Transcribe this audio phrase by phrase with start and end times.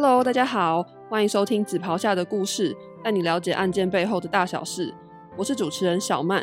[0.00, 2.72] Hello，大家好，欢迎收听《紫袍下的故事》，
[3.02, 4.94] 带你了解案件背后的大小事。
[5.36, 6.40] 我是主持人小曼。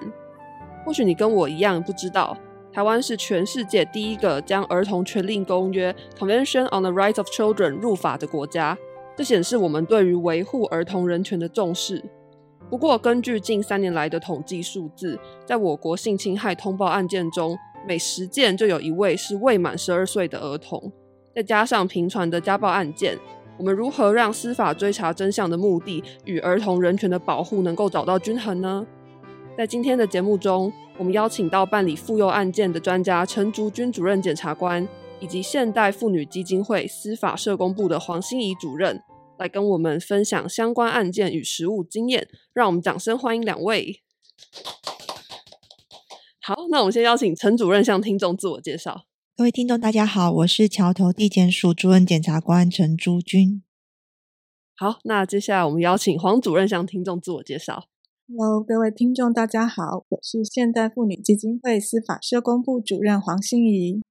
[0.85, 2.37] 或许你跟我一样不知道，
[2.73, 8.77] 台湾是全世界第一个将《儿童权利公约》（Convention on the Rights of Children） 入法的国家，
[9.15, 12.03] 这显示我们对于维护儿童人权的重视。
[12.69, 20.91] 不过，根据近三年来的统计数字，在我国性侵害通报案件中，每十件就有一位是未满十二岁的儿童。
[21.33, 23.17] 再加上频传的家暴案件，
[23.57, 28.85] 我们如何让司法追查真相的目的与儿童人权的保护能够找到均衡呢？
[29.57, 34.85] 在今天的节目中，我们邀请到办理妇幼案件的专家陈竹君主任检察官，
[35.21, 39.01] 以及现代妇女基金会司法社工部的黄心怡主任。
[39.37, 44.01] 来跟我们分享相关案件与实务经验，让我们掌声欢迎两位。
[46.41, 49.05] 好，那我们先邀请陈主任向听众自我介绍。
[49.37, 53.61] 各位听众，大家好，我是桥头地检署主任检察官陈朱君。
[54.77, 57.89] 好，那接下来我们邀请黄主任向听众自我介绍。
[58.29, 64.01] Hello，各位听众，大家好，我是现代妇女基金会司法社工部主任黄心怡。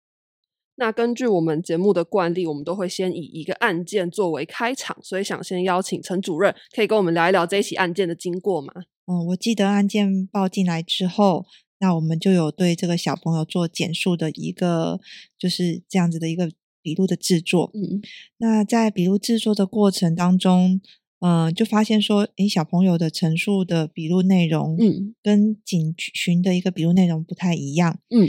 [0.75, 8.75] 那根据我们节目的惯例，我们都会先以一个案件作为开场，所以想先邀请陈主任，可以跟我们聊一聊这一起案件的经过吗？
[9.07, 11.47] 嗯，我记得案件报进来之后，
[11.79, 15.01] 那我们就有对这个小朋友做简述的一个，
[15.39, 16.51] 就是这样子的一个
[16.83, 17.71] 笔录的制作。
[17.75, 18.01] 嗯，
[18.39, 20.81] 那在笔录制作的过程当中，
[21.21, 28.01] 嗯，就发现说，诶，小朋友的陈述的笔录内容，嗯，跟警询的一个笔录内容不太一样。
[28.11, 28.29] 嗯。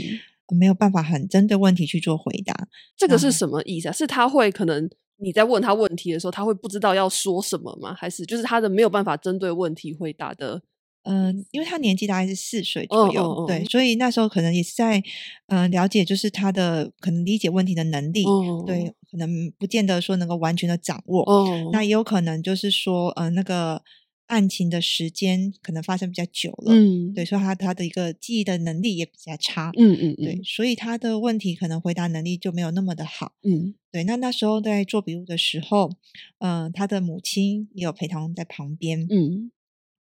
[0.56, 3.92] 没有办法很针对问题去做回答，这个是什么意思啊？
[3.92, 7.92] 是他会可能你在问他问题的时候，他会不知道要说什么吗？
[7.92, 10.62] 还是就是他的没有办法针对问题回答的？
[11.06, 15.02] 嗯，因为他年纪大概是四岁左右，对，所以那时候可能也是在
[15.46, 18.24] 嗯了解，就是他的可能理解问题的能力，
[18.66, 21.22] 对，可能不见得说能够完全的掌握。
[21.22, 23.82] 哦，那也有可能就是说，嗯，那个。
[24.28, 34.02] 案情的时间可能发生比较久了，嗯，对，所以他他的一个记忆的能力也比较差，嗯嗯，对，所以他的问题可能回答能力就没有那么的好，嗯，对。
[34.02, 35.92] 那那时候在做笔录的时候，
[36.38, 39.52] 嗯，他的母亲也有陪同在旁边，嗯。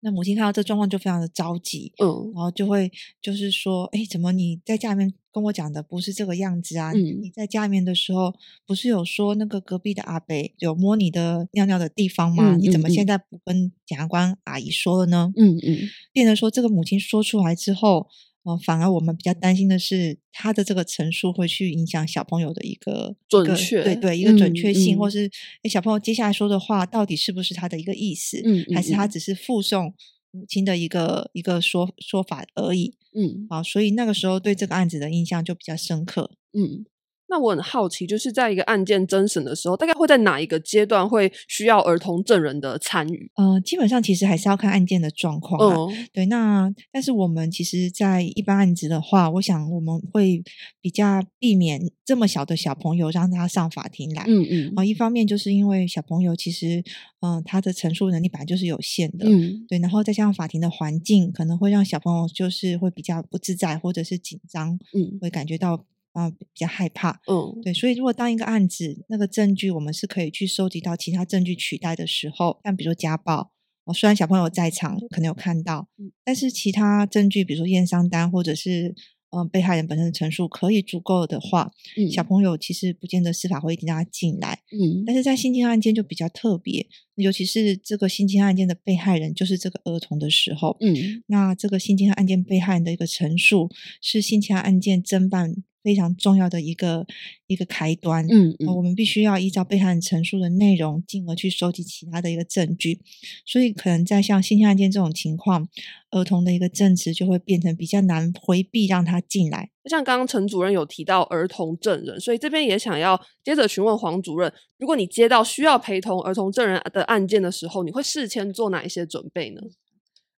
[0.00, 2.90] 那母亲看到这状况就非常的着急，嗯，然后就会
[3.20, 6.92] 就是说，哎，怎么你在家里面跟我讲的不是这个样子啊？
[6.92, 8.34] 嗯，你在家里面的时候
[8.66, 12.56] 不是有说那个隔壁的阿北有摸你的尿尿的地方吗？
[12.56, 15.32] 你怎么现在不跟检察官阿姨说了呢？
[15.36, 15.78] 嗯嗯，
[16.12, 18.08] 变成说这个母亲说出来之后。
[18.42, 25.30] 哦，反而我们比较担心的是，他的这个陈述会去影响小朋友的一个准确，对对，一个准确性，或是
[25.62, 29.92] 哎，小朋友接下来说的话到底是不是他的一个意思，嗯，还是他只是附送
[30.30, 36.86] 母亲的一个一个说说法而已，嗯，啊，所以那个时候对这个案子的印象就比较深刻，嗯。
[37.30, 43.30] 那我很好奇，就是在一个案件侦审的时候，大概会在哪一个阶段会需要儿童证人的参与？
[43.36, 45.60] 嗯，基本上其实还是要看案件的状况。
[45.60, 46.26] 嗯，对。
[46.26, 50.42] 那但是我们其实，在一般案子的话，我想我们会
[50.80, 54.24] 比较避免这么小的小朋友让他上法庭来。
[54.26, 54.72] 嗯嗯。
[54.74, 56.82] 啊，一方面就是因为小朋友其实，
[57.20, 59.24] 嗯，他的陈述能力本来就是有限的。
[59.28, 59.64] 嗯。
[59.68, 64.76] 对，然后再加上法庭的环境，可能会让小朋友就是会比较不自在，或者是紧张。
[64.92, 65.16] 嗯。
[65.20, 65.84] 会感觉到。
[66.12, 73.52] 啊，比较害怕，嗯，对，所以如果当一个案子那个证据我们是可以去收集到其他证据取代的时候，像比如说家暴，
[73.84, 75.88] 哦，虽然小朋友在场可能有看到，
[76.24, 78.94] 但是其他证据，比如说验伤单或者是。
[79.32, 86.84] 嗯，被害人本身的陈述可以足够的话，嗯，小朋友其实不见得司法会一定让他进来，嗯，但是在性侵案件就比较特别，
[87.14, 93.70] 尤其是这个性侵案件的被害人就是这个儿童的时候，嗯，那这个性侵案件被害人的一个陈述
[94.02, 97.06] 是性侵案件侦办非常重要的一个
[97.46, 103.00] 一个开端，嗯，我们必须要依照被害人陈述的内容，进而去收集其他的一个证据，
[103.46, 105.68] 所以可能在像性侵案件这种情况，
[106.10, 109.18] 儿童的一个证词就会变成比较难回避，让他。
[109.30, 119.60] 进来，像刚刚陈主任有提到儿童证人，所以这边也想要接着询问黄主任：如果你接到需要陪同儿童证人的案件的时候，你会事先做哪一些准备呢？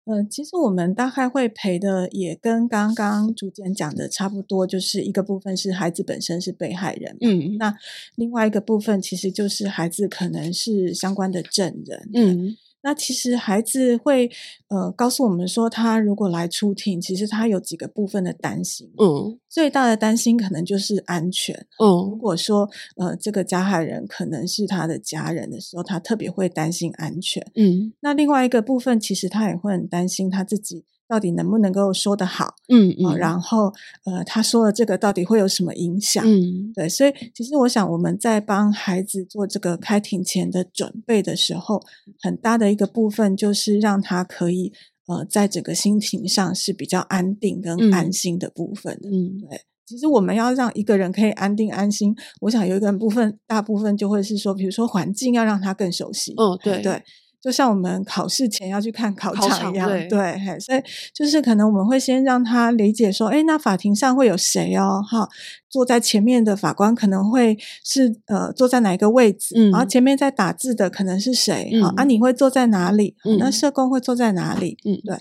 [0.05, 7.75] 嗯，其实我们大概会赔的也跟刚刚主检讲的差不多，就是一个部分是孩子本身是被害人，嗯，那
[8.17, 12.57] 另外一个部分其实就是孩子可能是相关的证人，嗯。
[12.83, 14.31] 那其实孩子会
[14.69, 18.91] 呃告诉我们说，他如果来出庭，其实他有几个部分的担心。
[18.99, 21.55] 嗯，最大的担心可能就是安全。
[21.79, 27.47] 嗯，如果说呃这个加害人可能是他的家人的时候，他特别会担心安全。
[27.55, 32.55] 嗯，那另外一个部分，其实他也会很担心他自己到底能不能够说得好？
[32.69, 33.73] 嗯嗯，然后
[34.05, 36.25] 呃，他说的这个到底会有什么影响？
[36.25, 41.83] 嗯，对，所以其实我想我们在帮孩子做这个开庭前的准备的时候，
[42.23, 44.73] 很大的一个部分就是让他可以
[45.09, 48.97] 呃，在整个心情上是比较安定跟安心的部分。
[49.03, 56.33] 嗯，对，其实我们要让一个人可以安定安心，我想有一个部分大部分就会是说，比如说环境要让他更熟悉。
[56.37, 57.03] 哦，对对。
[57.41, 60.83] 就像我们考试前要去看考场一样，对，所以
[61.15, 65.29] 就是可能我们会先让他理解说，哎，那法庭上会有谁哦，哈。
[65.71, 71.71] 坐在前面的法官可能会是呃坐在哪一个位置，然后前面在打字的可能是谁？
[71.81, 73.15] 好啊，你会坐在哪里？
[73.39, 74.77] 那社工会坐在哪里？
[74.85, 75.17] 嗯，对。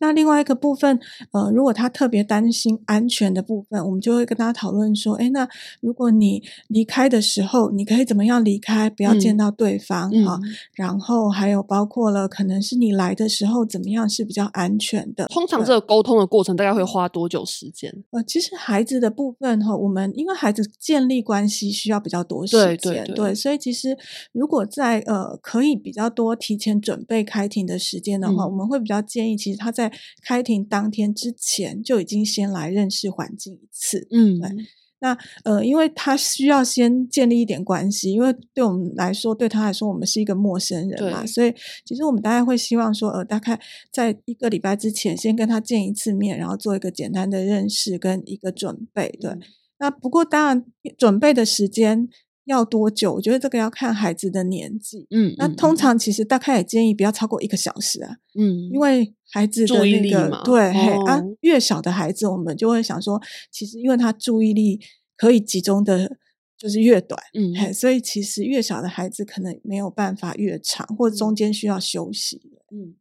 [0.00, 0.98] 那另外一个部分，
[1.30, 5.48] 呃，如果他特别担心安全的部分，我们就会跟他讨论说，哎，那
[5.80, 8.90] 如果你离开的时候，你可以怎么样离开？
[8.90, 10.40] 不要见到对方啊。
[10.74, 15.26] 然后还有包括了，可能是你来的时候怎么样是比较安全的？
[15.26, 17.94] 通常这个沟通的过程大概会花多久时间？
[18.10, 19.91] 呃，其实孩子的部分哈，我。
[19.91, 23.96] 我们因为孩子建立关系需要比较多时间，对，所以其实
[24.32, 29.92] 如果在呃可以比较多提前准备开庭的时间的话，我们会比较建议，其实他在
[30.22, 34.48] 开庭当天之前就已经先来认识环境一次，嗯，对
[35.02, 41.52] 那呃，因为他需要先建立一点关系，因为对我们来说，对他来说，我们是一个陌生人嘛，所以
[41.84, 43.58] 其实我们大概会希望说，呃，大概
[43.90, 49.32] 在一个礼拜之前先跟他见一次面，然后做一个简单的认识跟一个准备，对。
[49.82, 50.64] 那不过当然，
[50.96, 52.08] 准备的时间
[52.44, 53.14] 要多久？
[53.14, 55.08] 我觉得这个要看孩子的年纪。
[55.10, 58.18] 嗯，那通常其实大概也建议不要超过一个小时啊。
[58.38, 60.70] 嗯，因为孩子的那个对，
[61.08, 63.20] 啊，越小的孩子，我们就会想说，
[63.50, 64.78] 其实因为他注意力
[65.16, 66.16] 可以集中的，
[66.56, 67.20] 就是越短。
[67.34, 72.40] 嗯，所以其实越小的孩子可能没有办法越长，或者中间需要休息。
[72.70, 72.94] 嗯，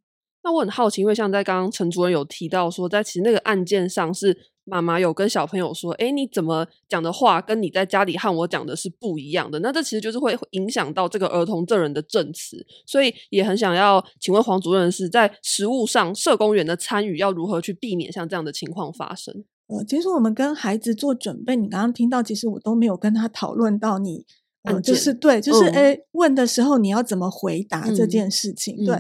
[0.44, 4.50] 那我很好奇，因为像在刚刚陈主任有提到说，在其实那个案件上是。
[4.64, 9.60] 妈妈有跟小朋友说：“哎，你怎么讲的话，跟你在家里和我讲的是不一样的。
[9.60, 12.66] 那这其实就是会影响到这个儿童证人的证词。
[12.86, 19.44] 所以也很想要请问黄主任，是在实物上，社工员的参与要如何去避免像这样的情况发生？
[19.68, 24.26] 呃，其实我们跟孩子做准备，你刚刚听到，其实我都没有跟他讨论到你。”
[24.64, 28.86] 嗯，就是对，就是哎，问的时候你要怎么回答这件事情？
[28.86, 28.96] 对，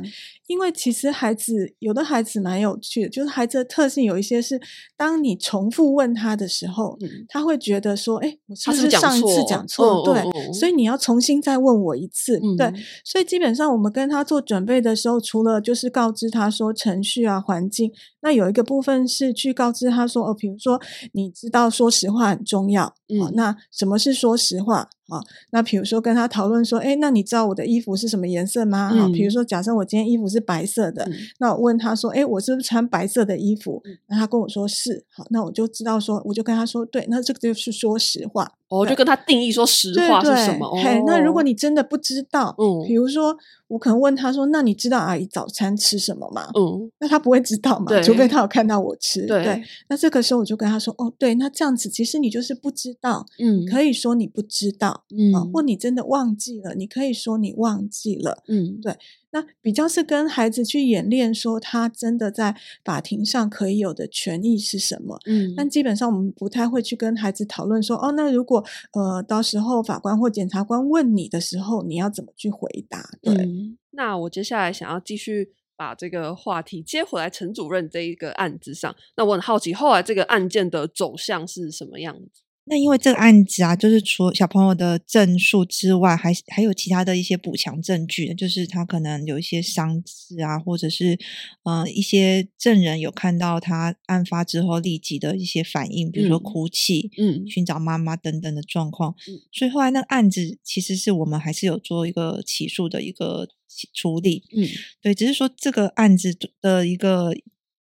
[0.47, 4.59] 因为其实孩子有的孩子蛮有趣的，就是孩子的特性有一些是，
[4.97, 6.97] 当你重复问他的时候，
[7.29, 10.03] 他会觉得说，哎，我是不是上一次讲错？
[10.03, 12.39] 对，所以你要重新再问我一次。
[12.57, 12.73] 对，
[13.05, 17.91] 所以基本上我们跟他做准备的时候，除了就是告知他说程序啊、环境，
[18.21, 20.81] 那有一个部分是去告知他说，哦，比如说
[21.13, 24.89] 你知道说实话很重要，嗯，那什么是说实话？
[25.11, 25.21] 啊，
[25.51, 28.89] 那比如说跟他讨论说，哎，那你知道我的衣服是什么颜色吗？
[28.89, 31.05] 哈，比如说假设我今天衣服是白色的，
[31.39, 33.83] 那我问他说，哎，我是不是穿白色的衣服？
[34.07, 38.53] 那他跟我说是，好，那我就知道说，我就跟他说，对，那这个就是说实话。
[38.79, 40.69] 我就跟他定义说实话是什么。
[40.81, 43.35] 嘿，那如果你真的不知道，嗯，比如说
[43.67, 47.87] 我可能问他说：“那你知道阿姨早餐吃什么吗？”嗯，那他不会知道嘛？
[48.01, 49.25] 除非他有看到我吃。
[49.25, 58.95] 对，那这个时候我就跟他说：“哦，对，那这样子其实你就是不知道，嗯，可以说你不知道，嗯，或你真的忘记了，你可以说你忘记了，嗯，对。”
[59.31, 65.17] 那比较是跟孩子去演练，说他真的在法庭上可以有的权益是什么？
[65.25, 68.63] 嗯，但基本上我们不太会去跟孩子讨论说，哦，那如果
[68.93, 73.09] 呃到时候法官或检察官问你的时候，你要怎么去回答？
[73.21, 73.49] 对，
[73.91, 78.93] 那我接下来想要继续把这个话题接回来陈主任这一个案子上。
[79.15, 82.43] 那我很好奇，后来这个案件的走向是什么样子？
[82.71, 91.19] 那因为这个案子啊，就是除小朋友的证述之外，还还有其他的一些补强证据，就是他可能有一些伤势啊，或者是
[91.63, 99.13] 呃一些证人有看到他案发之后立即的一些反应，比如说哭泣、嗯，寻找妈妈等等的状况。
[99.51, 103.49] 所以后来那个案子其实是我们还是有做一个起诉的一个
[103.93, 104.43] 处理。
[104.55, 104.65] 嗯，
[105.01, 107.33] 对，只是说这个案子的一个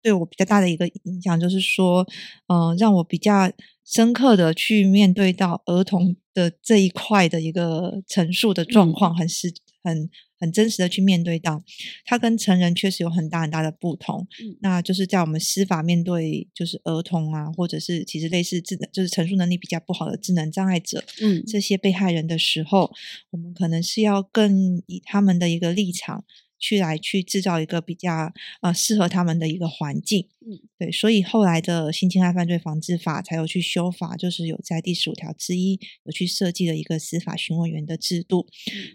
[0.02, 2.06] 对我比较大的一个影响，就是说，
[2.46, 3.52] 嗯，让我比较。
[3.90, 9.50] 深刻的去面对到儿童的这一块的一个陈述的状况，很实
[9.82, 11.64] 很很真实的去面对到，
[12.04, 14.28] 他跟成人确实有很大很大的不同。
[14.60, 22.92] 那就是在我们司法面对就是儿童啊，或者是其实类似智能就是陈述能力比较不好的智能障碍者，嗯，这些被害人的时候，
[23.30, 26.24] 我们可能是要更以他们的一个立场
[26.58, 30.28] 去来去制造一个比较呃适合他们的一个环境。
[30.40, 38.46] 嗯，对，所以后来的性侵害犯罪防治法才有去修法，就是有在第十五条之一有去设计了一个司法询问员的制度。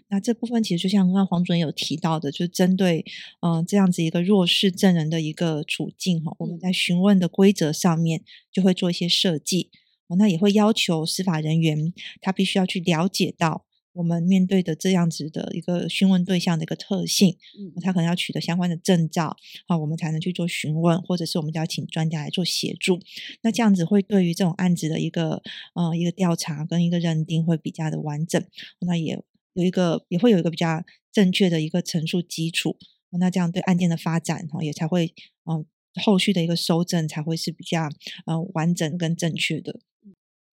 [0.08, 3.04] 那这部分其实就像刚刚黄主任有提到的，就针对
[3.40, 9.70] 嗯这样子一个弱势证人的一个处境哈，我们在询问的规则上面就会做一些设计。
[10.18, 13.63] 那也会要求司法人员，他必须要去了解到
[13.94, 19.36] 我们面对的这样子的一个询问对象的一个特性，嗯，他可能要取得相关的证照，
[19.66, 23.00] 啊，我们才能去做询问，或者是我们就要请专家来做协助。
[23.42, 25.40] 那这样子会对于这种案子的一个
[25.74, 28.44] 呃一个调查跟一个认定会比较的完整，
[28.80, 29.18] 那也
[29.52, 32.76] 有一个也会有一个比较正确的一个陈述基础，
[33.18, 35.64] 那这样对案件的发展哈也才会嗯
[36.02, 37.88] 后续的一个收证才会是比较
[38.26, 39.78] 呃完整跟正确的。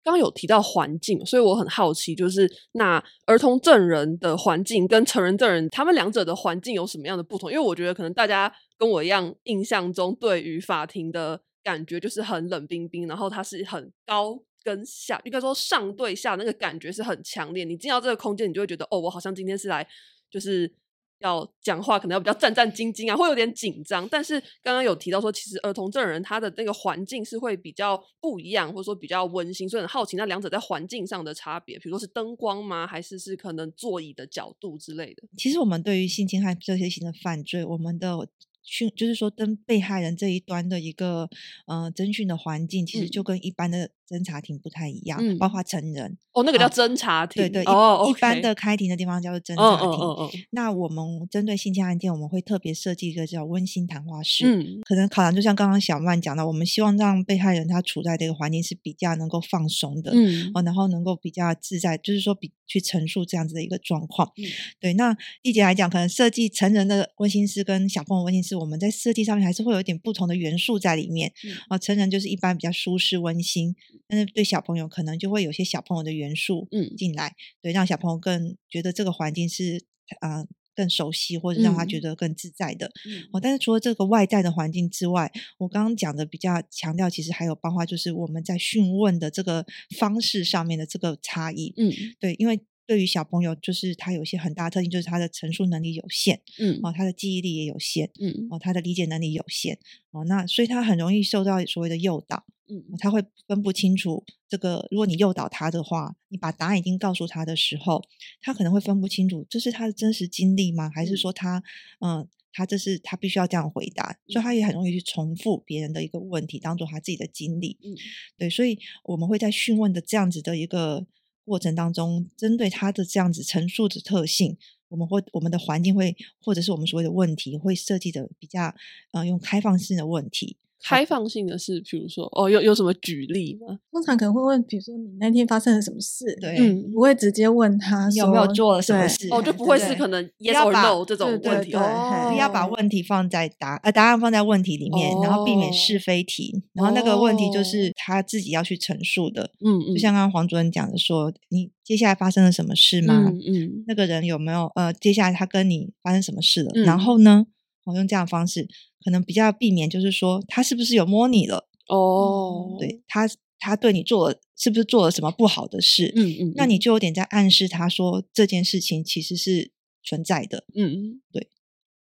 [0.04, 7.52] 刚有提到环境，所以我很好奇，就是那儿童证人的环境跟成人证人，他们两者的环境有什么样的不同？
[7.52, 17.64] 因为我觉得可能大家跟我一样，印象中对于法庭的感觉就是很冷冰冰，然后它是很高跟下，应该说上对下那个感觉是很强烈。
[17.64, 19.88] 你进到这个空间，你就会觉得，哦，我好像今天是来
[20.30, 20.74] 就是。
[21.22, 24.08] 要讲话可能要比较战战兢兢啊，会有点紧张。
[24.10, 35.24] 但是刚刚有提到说，其实儿童证人他的那个环境是会比较不一样，或者说比较温馨，所以很好奇那两者在环境上的差别，比如说是灯光吗，还是是可能座椅的角度之类的。
[35.38, 38.28] 其实我们对于性侵害这些型的犯罪，我们的。
[38.64, 41.30] 讯就是说，跟被害人这一端的一个
[41.68, 50.46] 呃侦讯的环境，其实就跟一般的侦查庭不太一样，包括成人哦，那个叫侦查庭，对对哦，一般的开庭的地方叫做侦查庭。
[50.52, 54.46] 那我们针对性侵案件，我们会特别设计一个叫温馨谈话室。
[54.46, 64.32] 嗯，可能考量就像刚刚小曼讲的，我们希望让被害人他处在这个环境是比较能够放松的，嗯，哦，然后能够比较自在，就是说比去陈述这样子的一个状况。
[64.80, 68.51] 对，那丽姐来讲，可能设计成人的温馨室跟小朋友温馨室。
[68.56, 71.32] 我们在设计上面还是会有一点不同的元素在里面
[71.70, 73.76] 啊，成人就是一般比较舒适温馨，
[74.08, 76.94] 但是对小朋友可能就会有些小朋友的元素嗯。
[76.98, 79.84] 进来，对，让小朋友更觉得这个环境是
[80.20, 82.92] 啊更熟悉，或者让他觉得更自在的
[83.32, 83.40] 哦。
[83.42, 89.66] 但是除了这个外在的环境之外，我刚刚讲的比较强调，其实还有包括就是我们在讯问的这个
[89.98, 92.60] 方式上面的这个差异，嗯，对，因为。
[92.92, 99.80] 对于小朋友，就是他有一些很大特性，就是他的陈述能力有限，嗯，哦，他的记忆力也有限，嗯，哦，他的理解能力有限，
[100.12, 108.04] 哦，那所以他很容易受到所谓的诱导，嗯，他会分不清楚这个，如果你诱导他的话，你把答案已经告诉他的时候，
[108.42, 110.92] 他可能会分不清楚这是他的真实经历吗？
[110.94, 111.64] 还是说他，
[112.02, 117.96] 嗯，他这是他必须要这样回答，所以他也很容易去重复别人的一个问题，当做他自己的经历，嗯，
[118.38, 121.08] 对，所以我们会在讯问的这样子的一个。
[121.44, 124.58] 过程当中，针对他的这样子陈述的特性，
[124.90, 128.74] 我们会我们的环境会，或者是我们所谓的问题，会设计的比较，
[129.12, 130.58] 呃，用开放性的问题。
[130.84, 133.78] 开放性的是，比如说，哦，有有什么举例吗？
[133.92, 136.36] 通常可能会问，比如说你那天发生了什么事？
[136.42, 153.32] 对，嗯不会直接问他有没有做了什么事，哦，就不会是可能 yes or no 这种问题，哦，不要把问题放在答呃答案放在问题里面，然后避免是非题，然后那个问题就是他自己要去陈述的，嗯嗯，就像刚刚黄主任讲的说，你接下来发生了什么事吗？
[153.32, 156.72] 嗯，那个人有没有呃，接下来他跟你发生什么事了？
[156.84, 157.46] 然后呢？
[157.86, 158.68] 我用这样的方式，
[159.04, 161.68] 可能比较避免，就是说他是不是有摸你了？
[161.88, 163.28] 哦，对他，
[163.60, 166.14] 他对你做了是不是做了什么不好的事？
[166.16, 169.72] 嗯嗯，那你就有点在暗示他说这件事情其实是
[170.04, 170.66] 存在的。
[170.76, 171.50] 嗯嗯，对。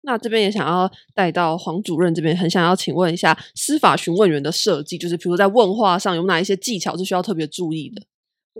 [0.02, 8.02] 那这边也想要带到黄主任这边，很想要请问一下司法询问员的设计，就是比如在问话上有哪一些技巧是需要特别注意的？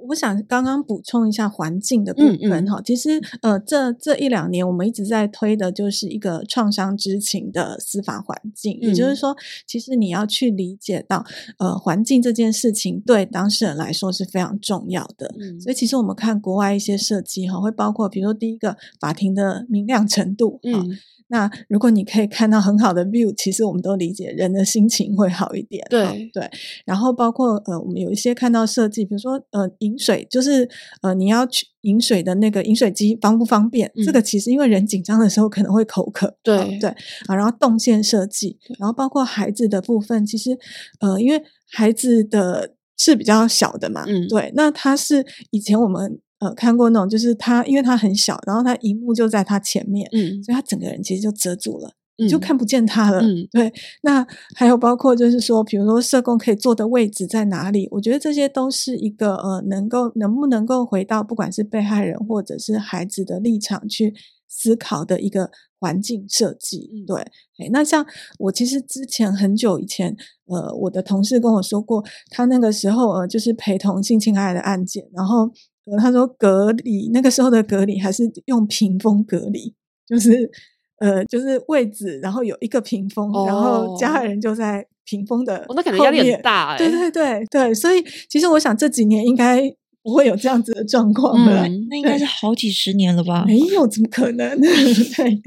[0.09, 9.37] 我想刚刚补充一下环境的部分哈，其实呃，这这一两年我们一直在推的就是一个创伤知情的司法环境，也就是说，
[9.67, 11.25] 其实你要去理解到
[11.59, 15.35] 呃环境这件事情对当事人来说是非常重要的。
[15.59, 20.85] 所以其实我们看国外一些设计哈，会包括比如说第一个法庭的明亮程度哈。
[21.29, 25.85] 那如果你可以看到很好的 view，其实我们都理解人的心情会好一点。
[25.91, 26.51] 对对，
[26.85, 30.69] 然后包括呃，我们有一些看到设计，比如说呃，饮水就是
[31.03, 33.91] 呃，你要去饮水的那个饮水机方不方便？
[34.05, 36.37] 这个其实因为人紧张的时候可能会口渴。
[36.43, 36.91] 对对
[37.27, 40.57] 啊，然后动线设计，然后包括孩子的部分，其实
[41.01, 46.21] 呃，因为孩子的是比较小的嘛，嗯，对，那他是以前我们。
[46.39, 53.21] 呃，看过那种，就是他，因为他很小，然后他荧幕就在他前面，嗯，所以他整个人其实就遮住了，你就看不见他了。
[53.21, 53.73] 嗯，对。
[54.03, 57.89] 那还有包括就是说，比如说社工可以坐的位置在哪里？
[57.93, 64.15] 我觉得这些都是一个呃，能够能不能够回到不管是被害人或者是孩子的立场去
[64.47, 66.91] 思考的一个环境设计。
[67.07, 67.21] 对，
[67.59, 68.07] 哎，那像
[68.39, 70.15] 我其实之前很久以前，
[70.47, 75.51] 呃，我的同事跟我说过，他那个时候呃，就是陪同性侵害的案件，然后
[75.99, 79.75] 他说隔离那个时候的隔离还是用屏风隔离，
[80.07, 80.51] 就是
[80.99, 85.65] 呃，就是位置，然后有一个屏风，然后家人就在屏风的，
[86.05, 89.63] 压力很大，哎，对对对对，所以其实我想这几年应该。
[90.07, 93.45] 不会有这样子的状况的，那应该是好几十年了吧？
[93.45, 94.49] 没有，怎么可能？
[94.63, 95.43] 对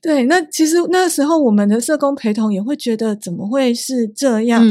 [0.00, 4.64] 对，那其实那时候我们的社工陪同也会觉得怎么会是这样？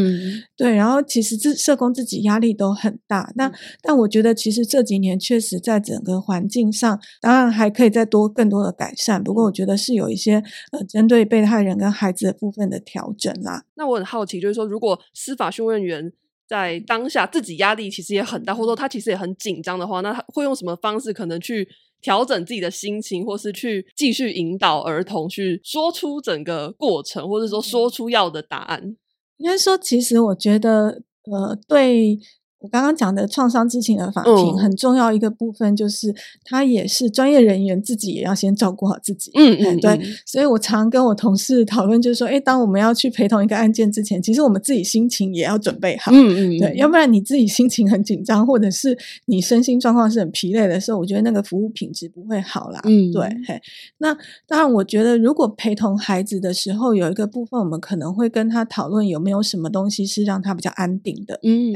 [0.58, 3.32] 对，然后其实这社工自己压力都很大。
[3.36, 3.52] 那
[3.84, 9.24] 但我觉得其实这几年确实在整个环境上，当然还可以再多更多的改善。
[9.24, 13.66] 不过我觉得是有一些呃针对被害人跟孩子的部分的调整啦。
[13.76, 16.12] 那我很好奇，就是说如果司法讯问员。
[16.52, 21.66] 在当下自己压力其实也很大，或者说他其实也很紧张的话，那他会用什么方式可能去
[22.02, 28.98] 调整自己的心情，或是去继续引导儿童去说出整个过程，或者说说出要的答案？
[29.38, 32.20] 应该说，其实我觉得，呃，对。
[32.62, 36.14] 我刚刚讲的创伤知情的法庭很重要一个部分，就是
[36.46, 39.32] 他也是专业人员，自己也要先照顾好自己。
[39.34, 40.00] 嗯嗯，对。
[40.28, 46.12] 所以我常跟我同事讨论，就是说，哎，当我们要去陪同一个案件之前，其实我们自己心情也要准备好。
[46.12, 52.80] 嗯嗯，对，要不然你自己心情很紧张，或者是你身心状况是很疲累的时候，我觉得那个服务品质不会好啦。
[52.84, 53.24] 嗯，对。
[53.48, 53.60] 嘿，
[53.98, 54.16] 那
[54.48, 61.40] 当然，我觉得如果陪同孩子的时候，有一个部分，我们可能会跟他讨论有没有什么东西是让他比较安定的。
[61.42, 61.74] 嗯。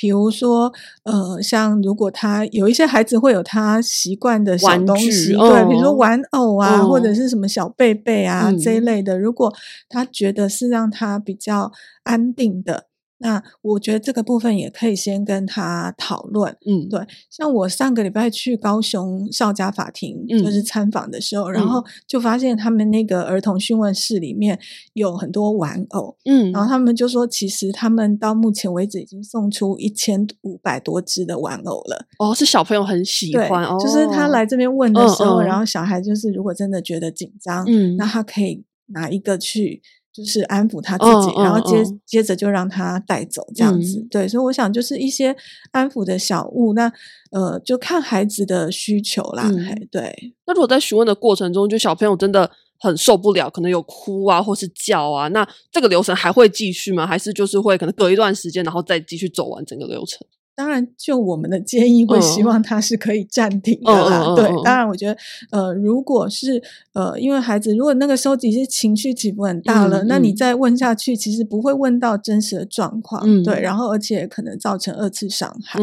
[0.00, 0.72] 比如说，
[1.04, 9.52] 呃，像如果他有一些孩子会有他习惯的小东西，对，比如说玩偶啊，或者是什么小贝贝啊这一类的，如果
[9.90, 11.70] 他觉得是让他比较
[12.04, 12.89] 安定的。
[13.22, 16.98] 那我觉得这个部分也可以先跟他讨论，嗯，对。
[17.30, 24.58] 像我上个礼拜去高雄少家法庭，就是参访的时候，然后就发现他们那个儿童讯问室里面
[24.94, 32.06] 有很多玩偶，嗯，然后他们就说，其实他们到目前为止已经送出一千五百多只的玩偶了。
[32.18, 39.82] 哦，是小朋友很喜欢，就是他来这边问的时候，然后小孩就是如果真的觉得紧张，嗯，那他可以拿一个去。
[40.12, 44.04] 就是安抚他自己，然后接接着就让他带走这样子。
[44.10, 45.34] 对，所以我想就是一些
[45.70, 46.92] 安抚的小物，那
[47.30, 49.48] 呃，就看孩子的需求啦。
[49.90, 57.06] 对，那如果在询问的过程中，就小朋友真的很受不了，可能有哭啊，或是叫啊，那这个流程还会继续吗？
[57.06, 60.26] 还是就是会可能隔一段时间，然后再继续走完整个流程？
[60.60, 64.34] 当然，就我们的建议会希望他是可以暂停的啦。
[64.36, 65.16] 对，当然，我觉得
[65.50, 73.42] 呃，如果是呃，因为孩子如果那个时候已经情绪起伏很大了，那你再问下去，其实不会问到真实的状况。
[73.42, 75.80] 对，然后而且可能造成二次伤害。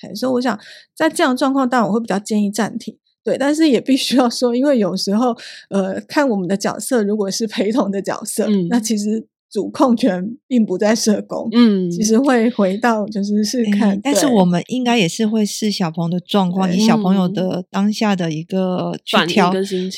[0.00, 0.56] 对，所以我想
[0.94, 2.96] 在这样状况，当然我会比较建议暂停。
[3.24, 5.36] 对，但是也必须要说，因为有时候
[5.70, 9.26] 呃，看我们的角色，如果是陪同的角色，那其实。
[9.50, 19.50] 主控权并不在社工，嗯，其实会回到就是是看，但是我们应该也是会视小朋友的状况，以小朋友的当下的一个去调，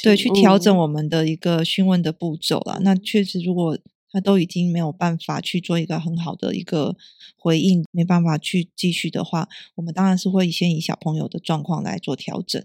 [0.02, 2.78] 对，去调整我们的一个询问的步骤了。
[2.82, 3.76] 那确实，如果
[4.12, 6.96] 他都已经没有办法去做一个很好的一个
[7.36, 12.60] 回应，没办法去继续的话，我们当然是会先以小朋友的状况来做调整。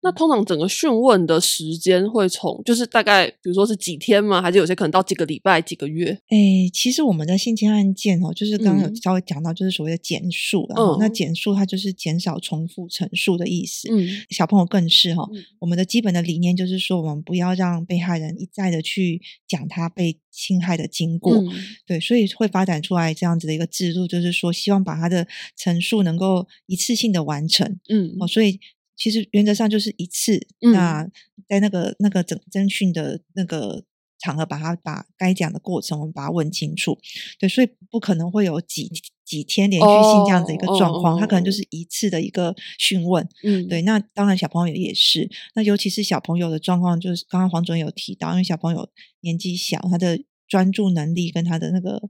[0.00, 4.40] 那通常整个讯问的时间会从，就是大概，比如说是几天吗？
[4.40, 6.10] 还是有些可能到几个礼拜、几个月？
[6.28, 6.38] 哎，
[6.72, 10.96] 其实我们的性侵案件哦，就是刚刚有稍微讲到，就是所谓的减数了。
[11.00, 13.88] 那减数它就是减少重复陈述的意思。
[13.90, 21.42] 嗯，小朋友更是哈，我们的基本的理念就是说，我们不要让被害人一再的去讲他被侵害的经过。
[21.84, 27.78] 对，所以会发展出来这样子的一个制度，就是说，希望把他的陈述能够一次性的完成。
[27.88, 28.60] 嗯，哦，所以。
[28.98, 31.08] 其实原则上就是一次，那
[31.48, 33.84] 在那个那个整征讯的那个
[34.18, 36.98] 场合，把它把该讲的过程，我们把它问清楚。
[37.38, 38.90] 对，所以不可能会有几
[39.24, 43.26] 几天连续性这样的一个状况，它可能就是一次的一个询问。
[43.44, 43.82] 嗯，对。
[43.82, 50.20] 那当然小朋友也是，那尤其是小朋友的状况，就是刚刚黄主任有提到，因为小朋友年纪小，他的。
[50.48, 52.00] 专注能力跟他的那个，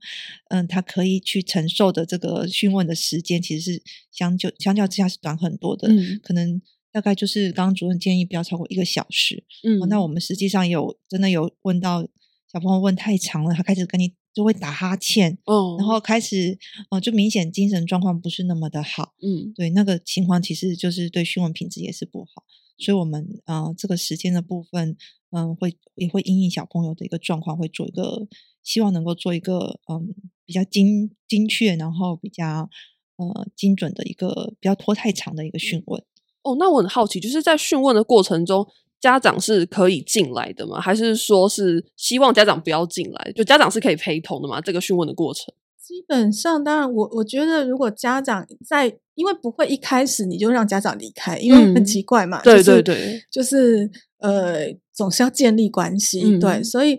[0.51, 5.89] 嗯，他可以去承受的这个询问的时间，其实是相就相较之下是短很多的。
[5.89, 9.45] 嗯，可能大概就是刚刚主任建议不要超过一个小时。
[9.63, 12.07] 嗯，那我们实际上有真的有问到
[12.51, 16.59] 小朋友问太长了，他开始跟你就会打哈欠，哦，然后开始
[16.91, 19.15] 哦，就明显精神状况不是那么的好。
[19.21, 22.45] 嗯，对，那个情况其实就是对询问品质也是不好。
[22.79, 24.97] 所以，我们啊，这个时间的部分，
[25.31, 28.29] 嗯，会也会因应小朋友的一个状况，会做一个
[28.63, 30.15] 希望能够做一个嗯
[30.47, 32.71] 比较精精确，然后比较
[33.17, 36.01] 呃精准的一个不要拖太长的一个讯问。
[36.43, 38.67] 哦，那我很好奇，就是在讯问的过程中，
[39.01, 40.81] 家长是可以进来的吗？
[40.81, 43.33] 还是说是希望家长不要进来？
[43.35, 44.61] 就家长是可以陪同的吗？
[44.61, 52.41] 这个讯问的过程，基本上，当然，我我觉得，如果家长在，因为不会一开始你就让家长离开，因为很奇怪嘛。
[52.43, 56.99] 对对对，就是呃，总是要建立关系，对，所以。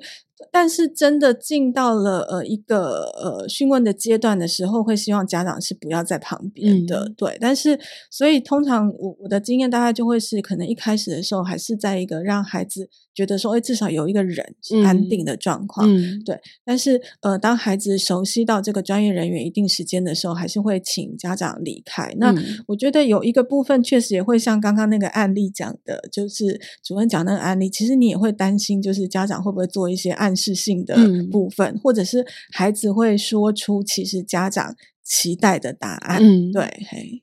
[0.51, 7.37] 但是真的进到了呃一个呃询问的阶段的时候，会希望家长是不要在旁边的，对。
[7.39, 15.87] 但是所以通常我我的经验大概就会是，可能一开始的时候还是在一个让孩子觉得说，哎，至少有一个人是安定的状况，
[16.23, 16.39] 对。
[16.63, 22.13] 但是呃，当孩子熟悉到这个专业人员一定时间的时候，还是会请家长离开。
[22.17, 22.33] 那
[22.67, 30.95] 我觉得有一个部分确实也会像刚刚那个案例讲的，就是主任讲那个案例，其实你也会担心，就是家长会不会做一些暗示性的
[31.31, 36.19] 部分，或者是孩子会说出其实家长期待的答案。
[36.21, 36.63] 嗯，对。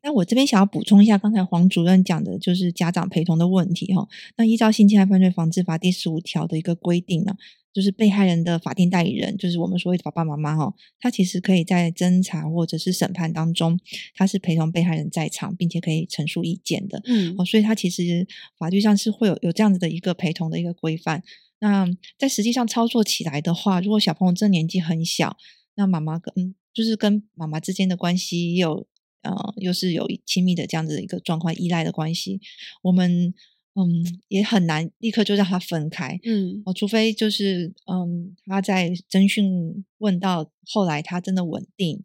[0.03, 4.07] 那我这边想要补充一下，刚才黄主任讲的就是家长陪同的问题哈。
[4.37, 7.35] 那依照《性侵害犯罪防治法》第十五条的一个规定呢，
[7.73, 13.79] 就是被害人的法定代理人，就是我们所谓的爸爸妈妈哈，他其实可以在侦查或者是审判当中，
[14.17, 17.01] 他是陪同被害人在场，并且可以陈述意见的。
[17.05, 18.27] 嗯，哦，所以他其实
[18.59, 21.23] 法律上是会有有这样子的一个陪同的一个规范。
[21.59, 21.87] 那
[22.19, 25.37] 在实际上操作起来的话，如果小朋友这年纪很小，
[25.75, 28.87] 那妈妈跟就是跟妈妈之间的关系有
[29.23, 32.41] 呃，又是有亲密的这样子的一个状况，依赖的关系，
[32.83, 33.33] 我们
[33.75, 42.03] 嗯也很难立刻就让他分开，嗯，哦，除非就是嗯他在征讯问到后来他真的稳定。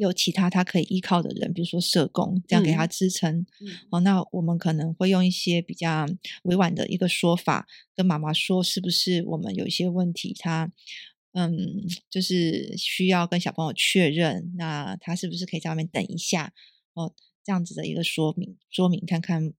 [0.00, 3.46] 有其他他可以依靠的人，比如说社工，这样给他支撑。
[3.90, 6.06] 哦，那我们可能会用一些比较
[6.44, 10.72] 委婉的一个说法，跟妈妈说，是不是我们有一些问题，他
[11.32, 16.52] 嗯，就是需要跟小朋友确认，那他是不是可以在外面等一下？
[16.94, 19.52] 哦，这样子的一个说明，说明看看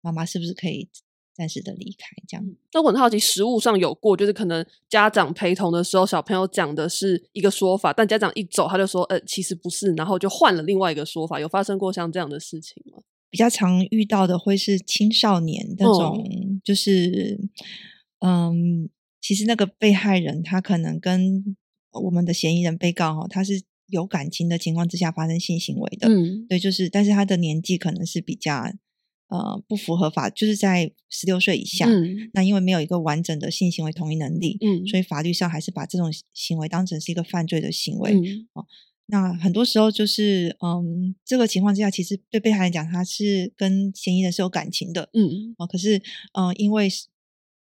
[0.00, 0.88] 妈妈是不是可以。
[1.34, 2.56] 暂时的离开，这样。
[2.72, 11.40] 那我很好奇，实物上有过，就是可能家长陪同的时候，小朋友讲的是一个说法，但家长一走，他就说，呃，其实不是，然后就换了另外一个说法。
[11.40, 13.02] 有发生过像这样的事情吗？
[13.30, 16.22] 比较常遇到的会是青少年那种，
[16.62, 17.40] 就是，
[18.20, 18.90] 嗯，
[19.20, 21.56] 其实那个被害人他可能跟
[21.92, 28.52] 我们的嫌疑人被告哈，他是有感情的情况之下发生性行为的，嗯，对，就是，但是他的年纪可能是比较。
[29.32, 31.88] 呃，不符合法，就是在十六岁以下。
[32.34, 38.12] 那因为没有一个完整的性行为同意能力，嗯，所以法律上还是把这种行为当成是一个犯罪的行为。
[38.52, 38.66] 哦，
[39.06, 46.02] 那很多时候就是，嗯，这个情况之下，其实对被害人讲，他是跟嫌疑人是有感情的，嗯，哦，可是，
[46.34, 46.90] 嗯，因为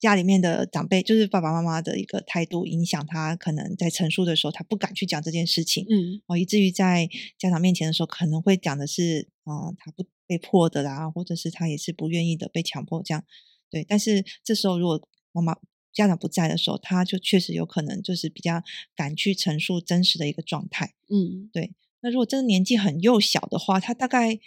[0.02, 7.08] 家里面的长辈，就是爸爸妈妈的一个态度影响他，可能在陈述的时候，他不敢去讲这件事情，嗯，哦，以至于在
[7.38, 10.06] 家长面前的时候，可能会讲的是，嗯，他不。
[10.32, 13.22] 被迫的啦，或者是他也是不愿意的，被强迫这样，
[13.70, 13.86] 对。
[13.86, 15.58] 但是这时候如果妈妈
[15.92, 18.64] 家长不在的时候，他就确实有可能就是比较
[18.96, 21.74] 敢去陈述真实的一个状态，嗯，对。
[22.00, 24.40] 那如果真的年纪很幼小的话，他大概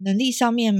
[0.00, 0.74] 能力上面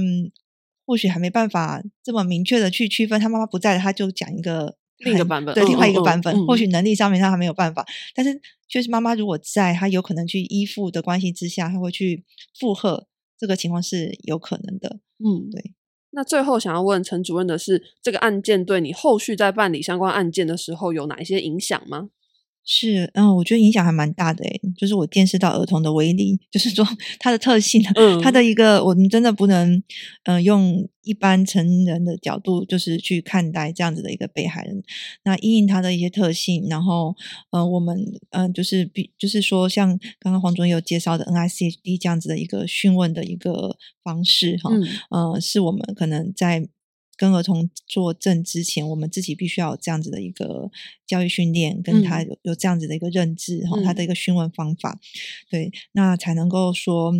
[0.85, 12.23] 或许还没办法这么明确的去区分，他妈妈不在了，他就讲一个另一个版本，对，另外一个版本，或许能力上面他还没有办法，但是确实妈妈如果在，他有可能去依附的关系之下，他会去
[12.59, 13.07] 附和。
[13.37, 15.73] 这个情况是有可能的，嗯，对。
[16.11, 22.09] 那最后想要问陈主任的是，这个案件对你后续在办理相关案件的时候有哪一些影响吗？
[22.65, 26.87] 是，嗯，我觉得影响还蛮大的诶，就是我见识到儿童的威力，就是说
[27.19, 29.83] 它的特性，嗯，它的一个，我们真的不能，
[30.23, 34.81] 嗯，用一般成人的角度，就是去看待这样子的一个被害人。
[35.25, 37.13] 那因应他的一些特性，然后，
[37.51, 44.69] 嗯，我们，嗯，就是比，就是说，像刚刚黄总有介绍的 NICHD 这样子的一个讯问的一个方式，哈，
[45.11, 46.69] 嗯，是我们可能在。
[47.15, 50.69] 跟儿童作证之前，我们自己必须要有这样子的一个
[51.05, 54.99] 教育训练，跟他有有这样子的一个认知哈，他的一个询问方法，
[55.49, 57.13] 对，那才能够说，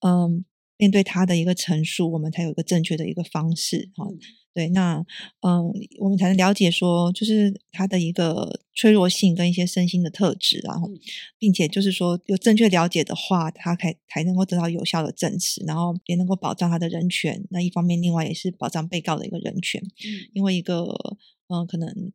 [0.00, 0.44] 嗯，
[0.76, 4.06] 面对他的一个陈述，我们才有一个正确的一个方式哈。
[4.52, 4.96] 对，那
[5.42, 10.90] 嗯，我们才能了解说，就是他的一个脆弱性跟一些身心的特质，然后，
[11.38, 17.46] 并且就是说有正确了解的话，他才才能够得到有效的证词，然后也能够保障他的人权。
[17.50, 19.80] 那一方面，另外也是保障被告的一个人权。
[19.80, 20.84] 嗯，因为一个
[21.46, 22.12] 嗯，可能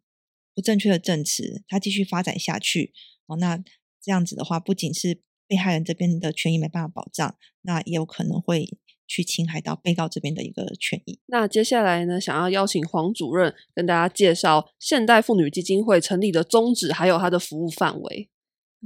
[0.53, 2.91] 不正确的证词，他继续发展下去，
[3.27, 3.57] 哦，那
[4.01, 8.77] 这样子的话，不仅是被害人这边的权益没办法保障，那也有可能会。
[9.07, 11.19] 去侵害到被告这边的一个权益。
[11.27, 18.29] 那接下来呢，想要邀请黄主任跟大家介绍现代妇女基金会成立的宗旨，还有它的服务范围。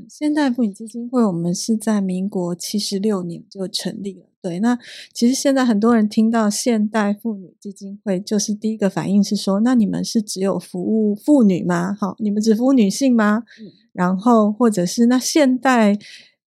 [0.09, 4.27] 现代妇女基金会，我们是在民国七十六年就成立了。
[4.41, 4.79] 对，那
[5.13, 11.93] 其实现在很多人听到现代妇女基金会，就是第一个反应是说，那你们是只有服务妇女吗？
[11.99, 13.43] 好，你们只服务女性吗？
[13.91, 15.97] 然后或者是那现代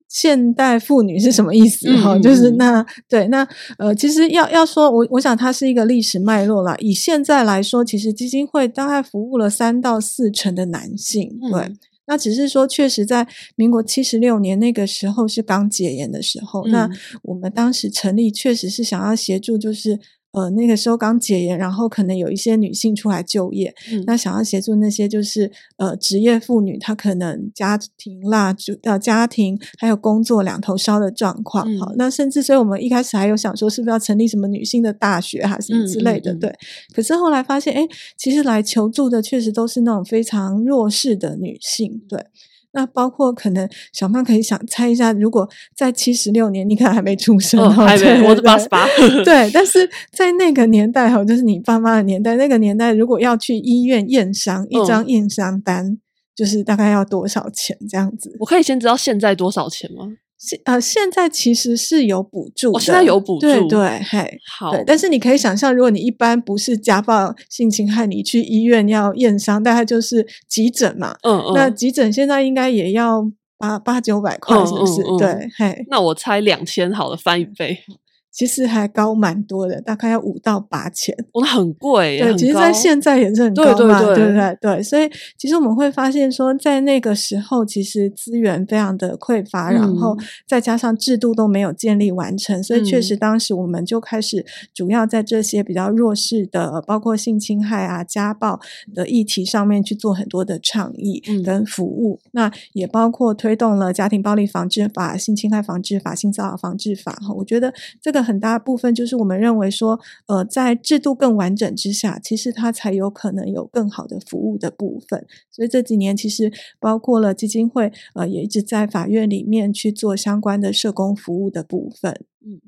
[0.10, 1.88] 现代妇女是什么意思？
[1.98, 6.76] 哈，就是那对那呃，其实要要说，我我想它是一个历史脉络啦。
[6.80, 11.72] 以现在来说，其实基金会大概服务了三到四成的男性，对。
[12.08, 16.90] 那只是说，确实在民国七十六年那个时候是刚解严的时候，那
[17.22, 20.00] 我们当时成立确实是想要协助，就是。
[20.32, 23.74] 呃，那个时候刚解严，然后可能有一些女性出来就业，
[24.06, 31.66] 那想要协助那些就是呃职业妇女，她可能家庭啦，就呃家庭还有工作两头烧的状况。
[31.78, 36.34] 好，那甚至所以我们一开始还有想说，是不是要成立什么女性的大学还是什么之类的？
[36.36, 36.54] 对。
[36.94, 42.24] 可是后来发现，哎，其实来求助的确实都是那种非常弱势的女性，对。
[42.72, 48.86] 那包括可能小曼可以想猜一下，如果在七十六年，你可能还没出生，还没，我是八十八。
[49.26, 55.98] 对，但是在那个年代哈，就是你爸妈的年代，那个年代如果要去医院验伤，一张验伤单
[56.36, 58.36] 就是大概要多少钱这样子？
[58.40, 60.06] 我可以先知道现在多少钱吗？
[60.40, 64.74] 现呃，现在其实是有补助的，现在有补助，对对，嘿，好。
[64.88, 75.04] 但是你可以想象，如果你一般不是家暴性侵害，你去医院要验伤，大概就是急诊嘛，嗯嗯，那急诊现在应该也要八八九百块，是不是？
[75.18, 77.78] 对，嘿，那我猜两千好了，翻一倍。
[78.32, 82.20] 其实还高蛮多的，大概要五到八千，哇，很贵。
[82.20, 84.58] 对，其实，在现在也是很高嘛，对不对？
[84.62, 90.16] 对，所以其实我们会发现说，在那个时候，其实资源非常的匮乏，然后
[90.48, 98.60] 再加上制度都没有建立完成，所以确实当时我们就开始主要在这些比较弱势的，包括性侵害啊、家暴
[98.94, 102.20] 的议题上面去做很多的倡议跟服务。
[102.32, 107.14] 那也包括推动了家庭暴力防治法、性侵害防治法、性骚扰防治法。
[107.14, 108.19] 哈，我觉得这个。
[108.22, 115.26] 很大部分就是我们认为说，呃，在制度更完整之下，其实它才有可能有更好的服务的部分。
[115.52, 122.26] 所以这几年其实包括了基金会，呃，也一直在法院里面去做相关的社工服务的部分。
[122.46, 122.62] 嗯，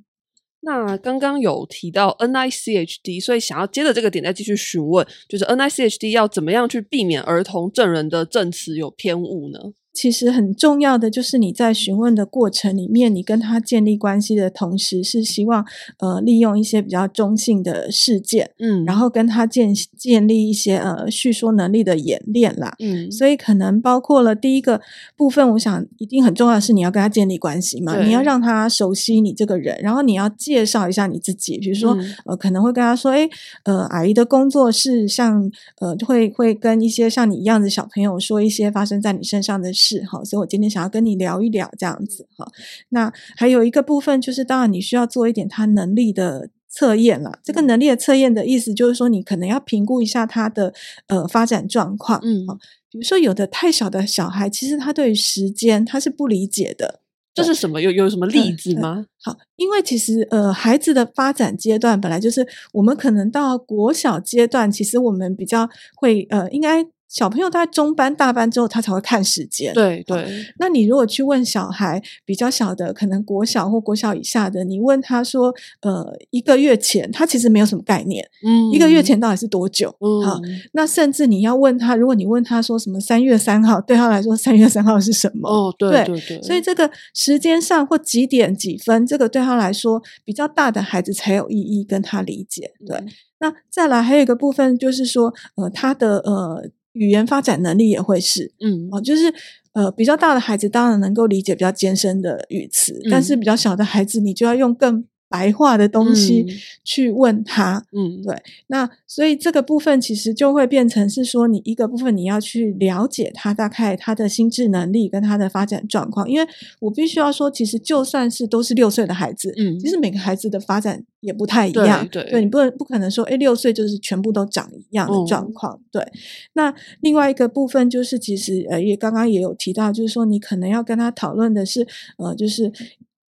[0.62, 9.60] 那刚刚有提到 NICHD，所以想要接着这个点再继续询问，就是 NICHD 要怎么样去避免儿童证人的证词有偏误呢？
[9.94, 15.66] 其实很重要的就是你在询问的过程里面，你跟他建立关系的同时，是希望
[16.00, 24.80] 呃利用一些比较中性的事件，嗯，然后跟他建建立一些呃叙说能力的演练啦，嗯，所以可能包括了第一个
[25.18, 33.28] 部分，我想一定很重要的是你要跟他建立关系嘛，你要让他熟悉你这个人，然后你要介绍一下你自己，比如说呃可能会跟他说，哎，
[33.66, 35.52] 呃阿姨的工作是像
[35.82, 39.70] 呃会会跟一些像你一样的小朋友说一些发生在你身上的。
[39.82, 42.48] 是哈，所以我今天想要跟你聊一聊这样子哈。
[42.90, 47.40] 那还有一个部分就是，当然你需要做一点他能力的测验了。
[47.44, 50.72] 这个能力的测验的意思就是说，你可能要评估一下他的
[51.08, 52.20] 呃发展状况。
[52.24, 52.46] 嗯，
[52.92, 57.00] 比如说有的太小的小孩，其实他对于时间他是不理解的。
[57.34, 57.82] 这是什么？
[57.82, 59.06] 有有什么例子吗？
[59.24, 66.86] 好，因为其实呃，孩子的发展阶段本来就是我们可能到国小阶段，其实我们比较会呃，应该。
[67.12, 69.74] 小朋友在中班、大班之后，他才会看时间。
[69.74, 70.26] 对对。
[70.58, 78.26] 那你如果去问小孩比较小的，可能国小或国小以下的，你问他说：“呃，一个月前，他其实没有什么概念。
[78.48, 79.94] 嗯，一个月前到底是多久？
[80.00, 80.40] 嗯，好。
[80.72, 85.50] 那甚至你要问他，如果你问他说什么三月三号，对他来说三月三号是什么？
[85.50, 86.42] 哦，对对对。
[86.42, 92.72] 所以这个时间上或几点几分，这个对他来说比较大的孩子才有意义跟他理解。
[92.88, 93.04] 对。
[93.40, 96.70] 那再来还有一个部分就是说，呃，他的呃。
[96.94, 99.34] 语言发展能力也会是，嗯，哦，就是
[99.74, 105.06] 呃，比较大的孩子当然能够理解比较艰深的语词，但是比较小的孩子，你就要用更。
[105.32, 106.46] 白话的东西
[106.84, 108.36] 去问他，嗯，对，
[108.68, 116.48] 那所以这个部分其实就会变成是说，你一个部分你要去了解他大概他的心智能力跟他的发展状况，因为
[116.80, 122.52] 我必须要说，其实就算是都是六岁的孩子，嗯，其实每个孩子的发展也不太一样，对，对你。
[122.52, 126.06] 不能不可能说，哎，六岁就是全部都长一样的状况，对。
[126.52, 132.70] 那另外一个部分就是，其实呃，也刚刚也有提到，就是说你可能要跟他讨论的是，呃，就是。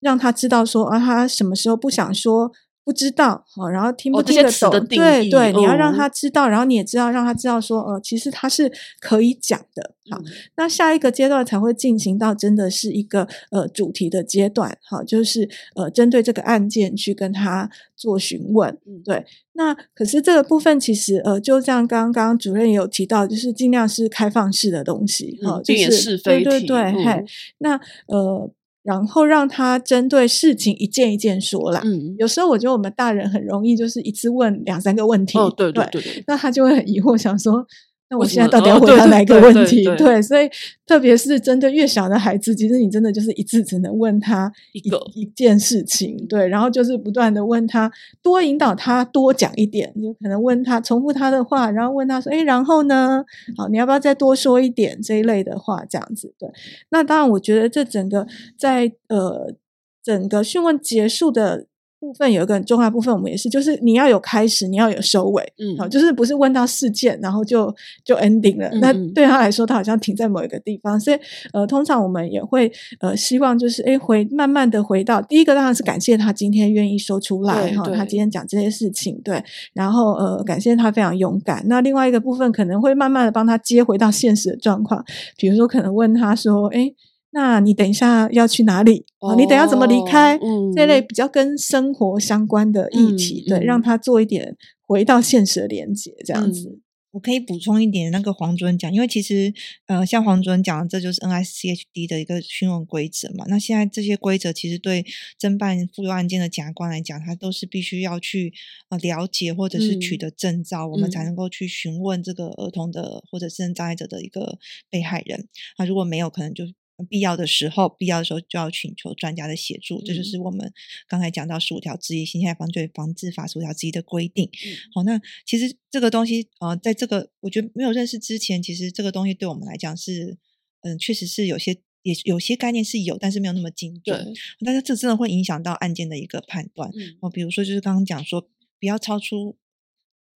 [0.05, 2.53] 让他知道说啊，他什么时候不想说，
[2.85, 4.71] 不知道好，然后听不听得懂？
[4.87, 9.95] 对对，你要让他知道，然后你也知道，让他知道说，呃，其实他是可以讲的。
[10.11, 10.21] 好，
[10.59, 14.77] 那下一个阶段才会进行到真的是一个呃主题的阶段。
[14.87, 18.79] 好，就是呃针对这个案件去跟他做询问。
[19.03, 25.41] 对，那可是这个部分其实呃，就像刚刚主任也有提到，就是尽量是开放式的东西。
[25.43, 27.25] 好，就是是非对对对，嘿，
[27.57, 28.51] 那呃。
[28.85, 31.81] 然后让他针对事情一件一件说啦。
[31.85, 35.37] 嗯，有时候我觉得我们大人很容易就是一次问两三个问题。
[35.37, 37.67] 哦，对对对，那他就会很疑惑，想说。
[38.11, 39.83] 那我现在到底要回答哪一个问题？
[39.97, 40.49] 对，所以
[40.87, 47.91] 特别是针对越小的孩子，其实你真的就是一次只能问他一个一件事情，对，然后就是不断的问他，
[48.23, 53.25] 多引导他多讲一点，有可能问他重复他的话，然后问他说：“哎，然后呢？
[53.57, 56.49] 好，你要不要再多说一点这一类的话？”这样子，对。
[56.91, 58.27] 那当然，我觉得这整个
[58.59, 59.55] 在呃
[60.03, 61.67] 整个讯问结束的。
[62.05, 68.69] 部分有一个很重要部分，我们也是，就是你要有开始，你要有收尾，嗯，好，就是不是问到事件，然后就就 ending 了。
[68.81, 71.19] 那对他来说，他好像停在某一个地方，所以
[71.53, 81.63] 呃，通常我们也会呃，希望就是哎，回慢慢的回到第一个，当然是感谢他今天愿意说出来哈，他今天讲这些事情，对，然后呃，感谢他非常勇敢。
[81.67, 85.05] 那另外一个部分可能会慢慢的帮他接回到现实的状况，
[85.37, 86.93] 比如说可能问他说，哎。
[87.35, 89.05] 那你等一下要去哪里？
[89.19, 90.39] 哦，你等下怎么离开？
[90.39, 96.79] 嗯这类比较跟生活相关的议题，对，让他做一点回到现实的连接，这样子。
[97.11, 99.53] 我可以补充一点，那个黄主任讲，因为其实
[99.87, 103.45] 呃，像黄主任讲的，这就是 NICHD 的一个询问规则嘛。
[103.49, 105.05] 那现在这些规则其实对
[105.41, 108.53] 侦办妇幼案件的检察官来讲，他都是必须要去
[108.91, 115.49] 呃了解或者是取得证照，我们才能够去询问这个儿童的或者是障碍者的一个被害人。
[115.79, 116.65] 那如果没有，可能就。
[117.09, 120.73] 必要的时候，必要的时候就要请求专家的协助，这就是我们
[121.09, 124.49] 刚才讲到十五条之一《性害犯罪防治法》十五条之一的规定。
[124.95, 130.39] 好，那其实这个东西，呃，在这个我觉得没有认识之前，其实这个东西对我们来讲是，
[130.83, 134.33] 嗯，确实是有些也有些概念是有，但是没有那么精准。
[134.65, 136.89] 但是这真的会影响到案件的一个判断。
[137.21, 138.41] 哦，比如说就是刚刚讲说，
[138.79, 139.57] 不要超出，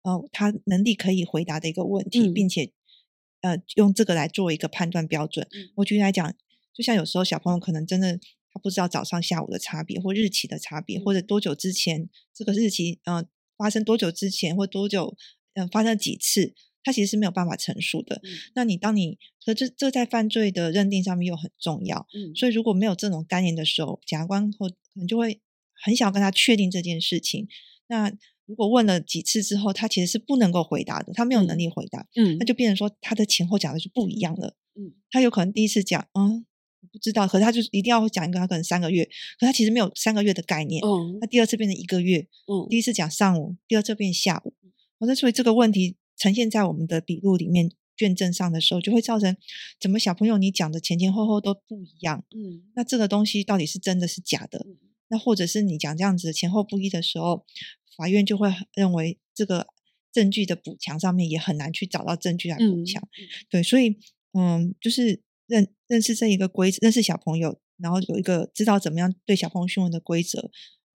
[0.02, 2.72] 呃，他能力可以回答的一个问题，并且，
[3.42, 5.46] 呃，用这个来做一个判断标准。
[5.76, 6.34] 我举例来讲。
[6.78, 8.16] 就像有时候小朋友可能真的
[8.52, 15.16] 他不知道早上下午的差别或日期的差别，或者多久之前这个日期嗯发生多久之前或多久
[15.54, 18.22] 嗯发生几次，他其实是没有办法陈述的。
[18.54, 22.32] 那你当你可这这在犯罪的认定上面又很重要，嗯。
[22.36, 25.40] 所以如果没有这种概念的时候，检察官或可能就会
[25.84, 27.48] 很想跟他确定这件事情。
[27.88, 28.12] 那
[28.46, 32.46] 如果问了几次之后，他其实是不能够回答的，他没有能力回答，嗯，那。
[32.46, 36.46] 就变成说他的前后讲的是不一样的，嗯，他有可能第一次讲嗯。
[36.92, 39.04] 不知道，可是他就是一定要讲一个，他可能三个月，
[39.38, 40.82] 可他其实没有三个月的概念。
[40.84, 44.54] 嗯，他第二次变成一个月，嗯，第一次讲上午，第二次变下午。
[45.00, 49.36] 那所以这个问题呈现在我们的笔录里面卷证上的时候，就会造成
[49.80, 52.24] 怎么小朋友你讲的前前后后都不一样。
[52.34, 54.66] 嗯，那这个东西到底是真的是假的？
[55.08, 57.44] 那或者是你讲这样子前后不一的时候，
[57.96, 59.68] 法院就会认为这个
[60.12, 63.02] 证据的补强上面也很难去找到证据来补强。
[63.48, 63.96] 对，所以
[64.32, 65.22] 嗯，就是。
[65.48, 70.50] 认认识这一个规则，认识小朋友，然后有一个知道怎么样对小朋友询问的规则，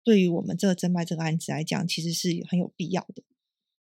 [0.04, 3.22] 对于我们这个侦办这个案子来讲，其实是很有必要的。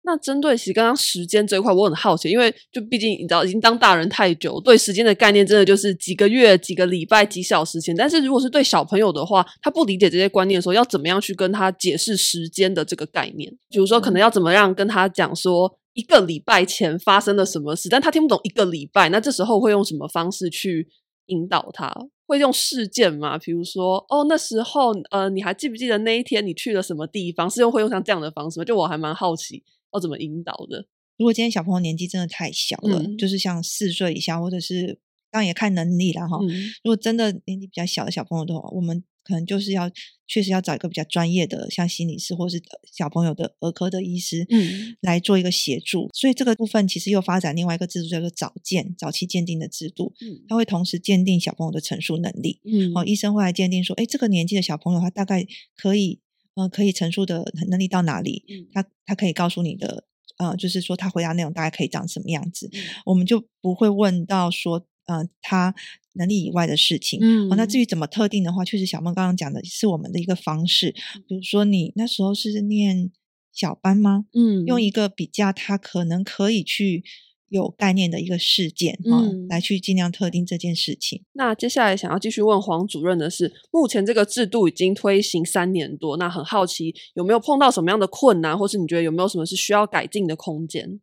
[0.03, 7.95] 那针对其实刚刚时间这一块，我很好奇，因为就毕竟你知道，已经当大人太久，对时间的概念真的就是几个月、几个礼拜、几小时前。
[7.95, 13.51] 但是如果是对小朋友的话，他不理解这些观念的时候，要怎么样去跟他解释时间的这个概念？
[13.69, 15.78] 比如说，可能要怎么样跟他讲说。
[15.99, 17.89] 一个礼拜前发生了什么事？
[17.89, 20.89] 但他听不懂一个礼拜，那这时候会用什么方式去
[21.27, 21.93] 引导他？
[22.25, 23.37] 会用事件吗？
[23.37, 27.51] 比如说，哦，那时候，呃，你还记不记得那一天你去了什么地方？
[27.51, 28.65] 是用会用像这样的方式吗？
[28.65, 30.87] 就我还蛮好奇要怎么引导的。
[31.17, 35.01] 如果今天小朋友年纪真的太小了，就是像四岁以下，或者是
[35.33, 36.39] 当然也看能力了哈。
[36.85, 39.03] 如果真的年纪比较小的小朋友的话，我们。
[39.29, 39.91] 可能就是要
[40.27, 46.09] 确实要找一个比较专业的，像心理师或是小朋友的儿科的医师，嗯，来做一个协助。
[46.15, 50.15] 所以这个部分其实又发展另外一个制度，叫做早鉴、早期鉴定的制度。
[50.23, 52.59] 嗯，他会同时鉴定小朋友的陈述能力。
[52.65, 56.21] 嗯，哦，医生会来鉴定说，哎，这个年纪的小朋友他大概可以，
[56.55, 58.45] 呃，可以陈述的能力到哪里？
[58.49, 60.05] 嗯，他他可以告诉你的，
[60.39, 62.71] 呃，就是说他回答内容大概可以长什么样子。
[63.05, 64.87] 我们就不会问到说。
[65.09, 65.75] 呃，他
[66.13, 70.95] 能力以外的事情，嗯，那至于怎么特定的话，确实小梦刚刚讲的是我们的一个方式，
[71.27, 73.11] 比如说你那时候是念
[73.51, 74.27] 小班吗？
[74.35, 77.03] 嗯，用一个比较他可能可以去
[77.49, 81.25] 有概念的一个事件，嗯，来去尽量特定这件事情。
[81.33, 91.01] 那接下来想要继续问黄主任的是，目前这个制度已经推行三年多，那很好奇有没有碰到什么样的困难，或是你觉得有没有什么是需要改进的空间？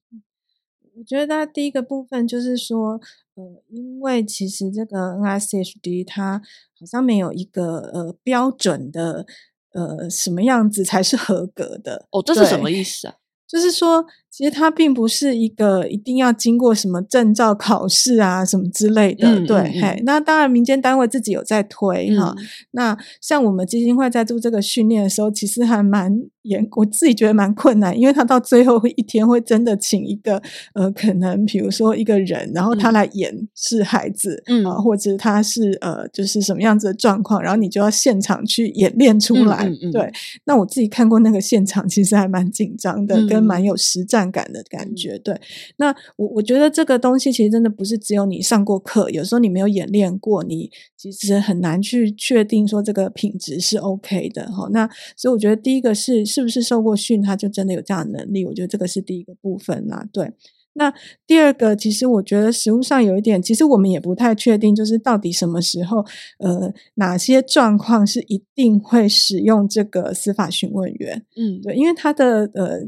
[0.97, 3.01] 我觉得第一个部分就是说。
[3.35, 6.41] 呃，因为其实这个 NICHD 它
[6.79, 9.25] 好像没有一个呃标准的
[9.73, 13.15] 呃什么样子才是合格的哦，这是什么意思啊？
[13.47, 14.05] 就是说，
[14.35, 22.35] 其实它并不是一个一定要经过什么证照考试啊什么之类的，对，嘿，那当然民间单位自己有在推哈。
[22.71, 30.41] 那像我们基金会在做这个训练的时候，其实还蛮严，我自己觉得蛮困难，因为他到最后会一天会真的请一个
[30.73, 40.11] 呃，可能比如说一个人，然后他来演示孩子，嗯啊，或者他是呃，就是什么样子的状况，然后你就要现场去演练出来，对。
[40.43, 44.24] 那我自己看过那个现场，其实还蛮紧张的，跟蛮有实战。
[44.31, 45.39] 感的感觉，对。
[45.77, 54.67] 那我我觉得这个东西其实真的不是只有你上过课，有时候你没有演练过，你其实很难去确定说这个品质是 OK 的哈。
[54.71, 60.07] 那所以我觉得第一个是是不是受过训，他就真的有这样的能力，我觉得这个是第一个部分啦。
[60.11, 60.31] 对。
[60.77, 60.93] 那
[61.25, 66.03] 第二个，其实我觉得实物上有一点，其实我们也不太确定，就是到底什么时候，
[66.39, 71.25] 呃，哪些状况是一定会使用这个司法询问员。
[71.37, 72.81] 嗯，对，因为他的呃。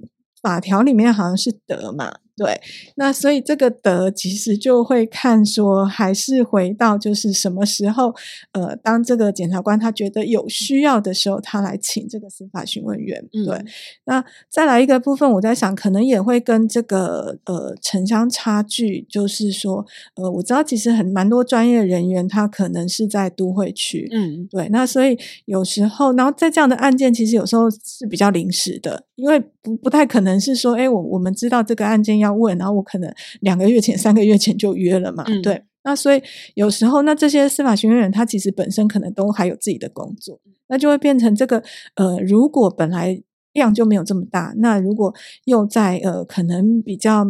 [0.47, 2.13] 法条里面好像是德嘛。
[2.37, 2.61] 对，
[2.97, 8.13] 那所以这个德其实就会看说，还是回到就是什么时候，
[8.51, 13.27] 呃，当这个检察官他觉得有需要的时候，他来请这个司法询问员。
[13.31, 13.59] 对，
[14.05, 19.83] 那再来一个部分，我在想，可能也会跟这个呃城乡差距，就是说，
[20.13, 24.07] 呃，我知道其实很蛮多专业人员，他可能是在都会区。
[24.13, 32.26] 嗯，对，那所以有时候，然后在这样的案件，其实有时候是比较临时的，因为不不太可能是说，哎，我我们知道这个案件要。
[32.27, 33.11] 要问，然后我可能
[33.41, 35.63] 两个月前、三个月前就约了嘛，对。
[35.83, 36.21] 那所以
[36.55, 41.63] 有时候，那这些司法学院人他其实本身可能都还有自己的工作，那就会变成这个
[41.95, 43.23] 呃，如果本来
[43.53, 45.13] 量就没有这么大，那如果
[45.45, 47.25] 又在呃可能比较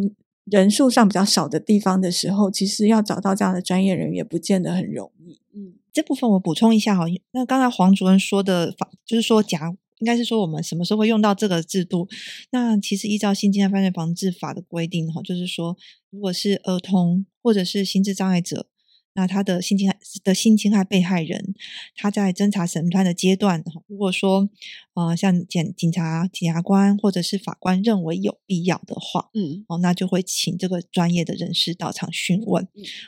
[0.46, 5.40] 人数上比较少的地方的时候，其实要找到这样的专业人员也不见得很容易。
[5.54, 9.76] 嗯，这部分我补充一下哈，那刚才黄主任说的法，就是说假。
[10.00, 12.08] 应该是说我们什么时候会用到这个制度？
[12.52, 15.76] 那其实依照《性侵害犯罪防治法》的规定，哈，就是说，
[16.12, 18.68] 如果是儿童或者是心智障碍者，
[19.16, 21.56] 那他的性侵害的性侵害被害人，
[21.96, 24.48] 他在侦查审判的阶段，哈，如果说，
[24.94, 32.64] 呃，像检警察、检察官或者是法官认为有必要的话，嗯，哦，那就会请这个专业的人士到场讯问，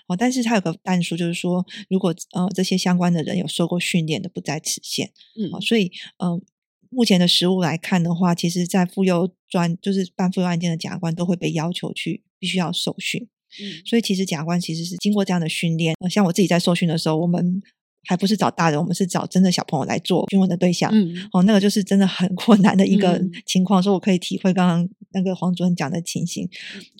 [0.08, 6.42] 哦，但是他有个但书，就是说，如果呃这些相关的人有受过训练的，不在此限，嗯，所以，嗯。
[6.90, 13.28] 目前的实务来看的话，其实，在妇幼专就是办妇幼案件的检察官都会被要求去必须要受训，
[13.62, 15.96] 嗯，所以其实检察官其实是经过这样的训练。
[16.00, 17.62] 呃像我自己在受训的时候，我们
[18.06, 26.50] 还不是找大人，我们是找真的小朋友来做询问的对象，嗯，哦，那个就是真的很 困难的一个情况，所以我可以体会刚刚那个黄主任讲的情形，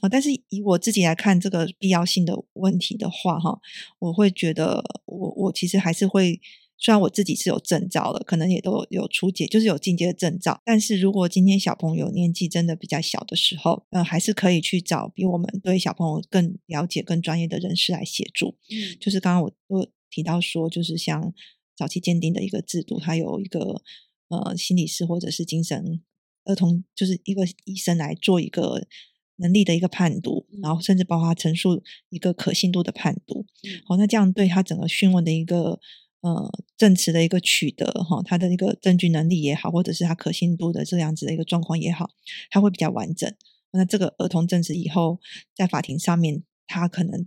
[0.02, 3.60] 啊，但是以我自己来看这个必要性的问题的话，哈，
[3.98, 6.40] 我会觉得我我其实还是会。
[6.82, 18.56] 虽然我自己是有证照的，可能也都有初阶，就是有进阶的证照，但是如果今天小朋友年纪真的比较小的时候，呃，还是可以去找比我们对小朋友更了解、更专业的人士来协助。
[18.70, 21.34] 嗯，就是刚刚我都提到说，就是像
[21.76, 23.82] 早期鉴定的一个制度，它有一个
[24.30, 26.02] 呃心理师或者是精神
[26.46, 28.88] 儿童，就是一个医生来做一个
[29.36, 33.46] 能力的一个判读，然后甚至包括陈述一个可信度的判读。
[33.86, 35.82] 好，那这样对他整个讯问的一个。
[36.22, 42.10] 呃，证词的一个取得哈，他的一个证据能力也好，或者是他可信度的这样子的一个状况也好，
[42.50, 43.34] 他会比较完整。
[43.72, 45.20] 那这个儿童证词以后
[45.56, 47.26] 在法庭上面，他可能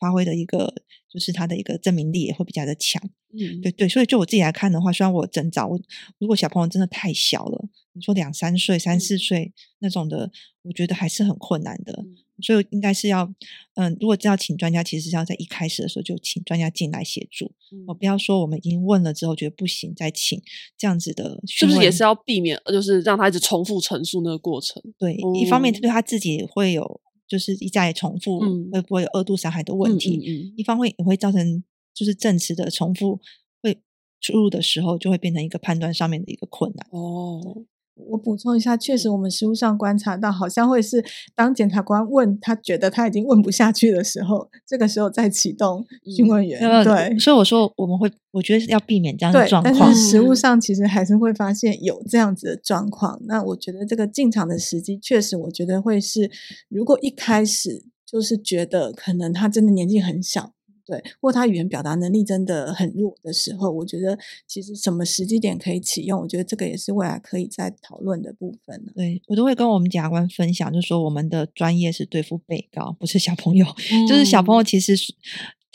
[0.00, 0.74] 发挥的一个
[1.08, 3.00] 就是他的一个证明力也会比较的强。
[3.32, 5.78] 嗯，对对，所以就我自己来看的话，虽然我整早，我
[6.18, 10.30] 如果小朋友真的太小了，你说两三岁、三四岁那种的，
[10.62, 12.04] 我觉得还是很困难的。
[12.42, 13.32] 所以应该是要，
[13.74, 17.54] 嗯，如果要请专家，其实是要在一开始的时候就请专家进来协助。
[17.86, 20.42] 我不要说我们已经问了之后觉得不行再请
[20.76, 24.82] 这样子的，是不是也是要避免，就是让他一直重复陈述那个过程？
[24.98, 28.40] 对，一方面对他自己会有，就是一再重复，
[28.72, 30.52] 会不会有二度伤害的问题？
[30.56, 31.62] 一方面也会造成，
[31.94, 33.20] 就是证词的重复
[33.62, 33.80] 会
[34.20, 36.84] 出入的时候，就会变成一个判断上面的一个困难。
[36.90, 37.64] 哦。
[37.94, 45.84] 我补充一下，确实，我们实务上观察到，好像会是当检察官问他觉得他已经问不下去的时候，这个时候再启动
[46.16, 46.60] 询问员。
[46.82, 49.72] 对，所以我说我们会，我觉得要避免这样的状况。
[49.78, 53.20] 但是实务上其实还是会发现有这样子的状况。
[53.26, 56.30] 那我觉得这个进场的时机，确实我觉得会是，
[56.68, 60.53] 如果一开始就是觉得可能他真的年纪很小。
[60.86, 68.84] 对，或他语言表达能力真的很弱的时候，我觉得其实什么时机点可以启用，我觉得这个也是未来可以再讨论的部分。
[68.94, 73.66] 对我都会跟我们检察官分享，就是说我们的专业是对付被告，不是小朋友，
[74.08, 75.14] 就是小朋友其实是。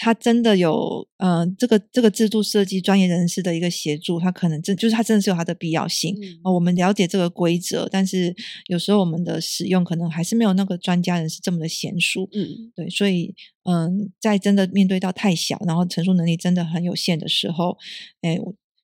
[0.01, 6.15] 他真的有，嗯，这个这个制度设计专业人士的一个协助，他可能真就是他真的是有他的必要性。
[6.41, 8.33] 我们了解这个规则，但是
[8.67, 12.29] 有时候我们的使用可能还是没有那个专家人士这么的娴熟。
[12.31, 17.77] 嗯，对，所以，嗯，在真的面对到太小，然后承受能力真的很有限的时候，
[18.21, 18.39] 哎，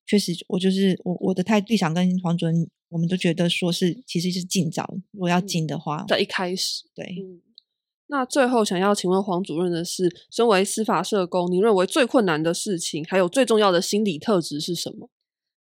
[0.05, 7.15] 确实，我就是我我的态立场跟黄主任，我们都觉得说是其实是尽早，如果要进的话，在一开始，对。
[8.07, 15.09] 那最后想要请问黄主任的是，身为司法社工，你认为最困难的事情，还有最重要的心理特质是什么？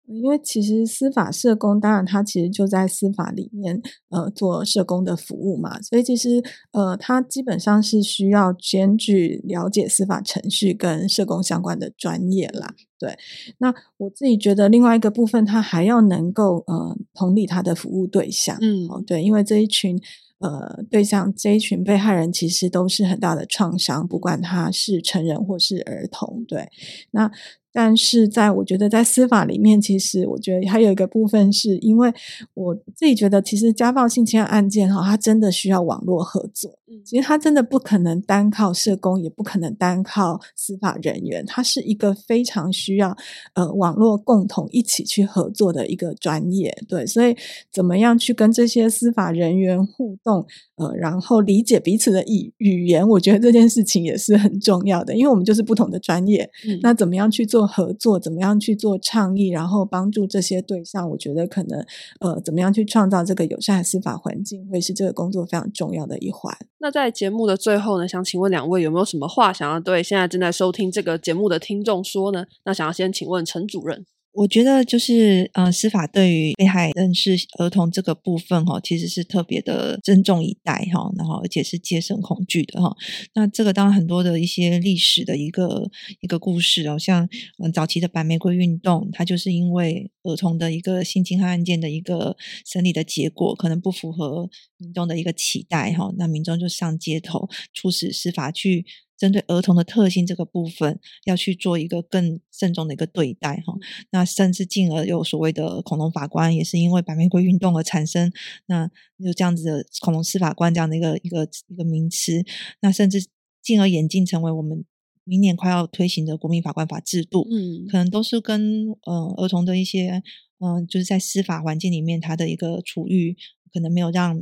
[0.06, 12.76] 因为其实司法社工，当然他其实就在司法里面，呃，做社工的服务嘛，所以其实呃，他基本上是需要兼具了解司法程序跟社工相关的专业啦。
[13.00, 13.18] 对，
[13.60, 19.98] 那我自己觉得另外一个部分，他还要能够呃同理他的服务对象，嗯，对，因为这一群。
[20.44, 26.46] 呃，对象这一群被害人其实都是很大的创伤，不管他是成人或是儿童。
[26.48, 26.70] 对，
[27.12, 27.32] 那。
[27.74, 32.14] 但是在我觉得，在司法里面，其实我觉得还有一个部分，是因为
[32.54, 36.78] 我自己觉得，其实家暴性侵案件哈，它真的需要网络合作。
[37.04, 43.18] 其实它真的不可能单靠社工，也不可能单靠司法人员，它是一个非常需要
[43.56, 46.72] 呃网络共同一起去合作的一个专业。
[46.88, 47.36] 对，所以
[47.72, 50.46] 怎么样去跟这些司法人员互动，
[50.76, 56.48] 呃，然后理解彼此的语语言，我觉得这件事情也是很重要的，因为我们就是不同的专业。
[56.84, 57.63] 那怎么样去做？
[57.68, 61.10] 合作怎么样去做倡议，然后帮助这些对象？
[61.10, 61.86] 我觉得可能
[62.20, 66.56] 呃，怎么样去创造这个友善的司法环境，会是这个工作非常重要的一环。
[66.80, 72.46] 那在节目的最后呢，想请问两位有没有什么话想要对现在正在收听这个节目的听众说呢？
[72.66, 74.06] 那想要先请问陈主任。
[74.34, 82.96] 我觉得就是，呃，司法对于被害人是儿童这个部分哈，其实是特别的珍重以待哈，然后而且是戒慎恐惧的哈。
[83.36, 85.88] 那这个当然很多的一些历史的一个
[86.22, 87.30] 一个故事哦，像
[87.64, 98.84] 嗯早期的白玫瑰运动，它就是因为儿童的一个性侵害案件的一个审理的结果可能不符合民众的一个期待哈，那民众就上街头，促使司法去。
[99.18, 103.74] 针对儿童的特性这个部分，要去做一个更慎重的一个对待哈。
[104.12, 108.32] 那甚至进而有所谓的恐龙法官，也是因为白玫瑰运动而产生。
[108.66, 112.44] 那有这样子的恐龙司法官这样的一个一个一个名词。
[112.82, 113.26] 那甚至
[113.62, 114.84] 进而演进成为我们
[115.24, 117.48] 明年快要推行的国民法官法制度。
[117.50, 120.22] 嗯，可能都是跟呃儿童的一些
[120.60, 123.38] 嗯，就是在司法环境里面他的一个处遇，
[123.72, 124.42] 可能没有让。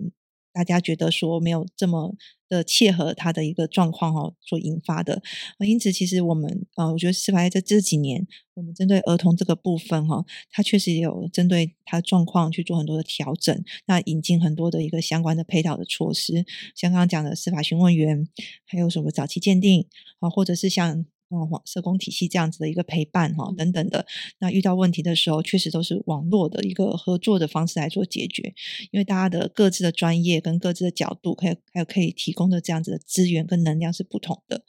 [0.54, 2.14] 大家觉得说没有这么
[2.52, 5.24] 的切合他的一个状况哈，所引发的，
[5.60, 16.46] 因此其实我们啊，我觉得司法在这几年，我们针对儿童这个部分哈，它确实也有针对他状况去做很多的调整，那引进很多的一个相关的配套的措施，
[16.76, 18.28] 像刚刚讲的司法询问员，
[18.66, 19.88] 还有什么早期鉴定
[20.20, 21.06] 啊，或者是像。
[21.34, 24.06] 嗯，社工体系这样子的一个陪伴哈，等等的，
[24.40, 28.54] 那遇到问题的时候，确实都是网络的一个合作的方式来做解决，
[28.92, 34.62] 因为大家的各自的专业跟各自的角度，还有还有可以提供的这样子的资源跟能量是不同的，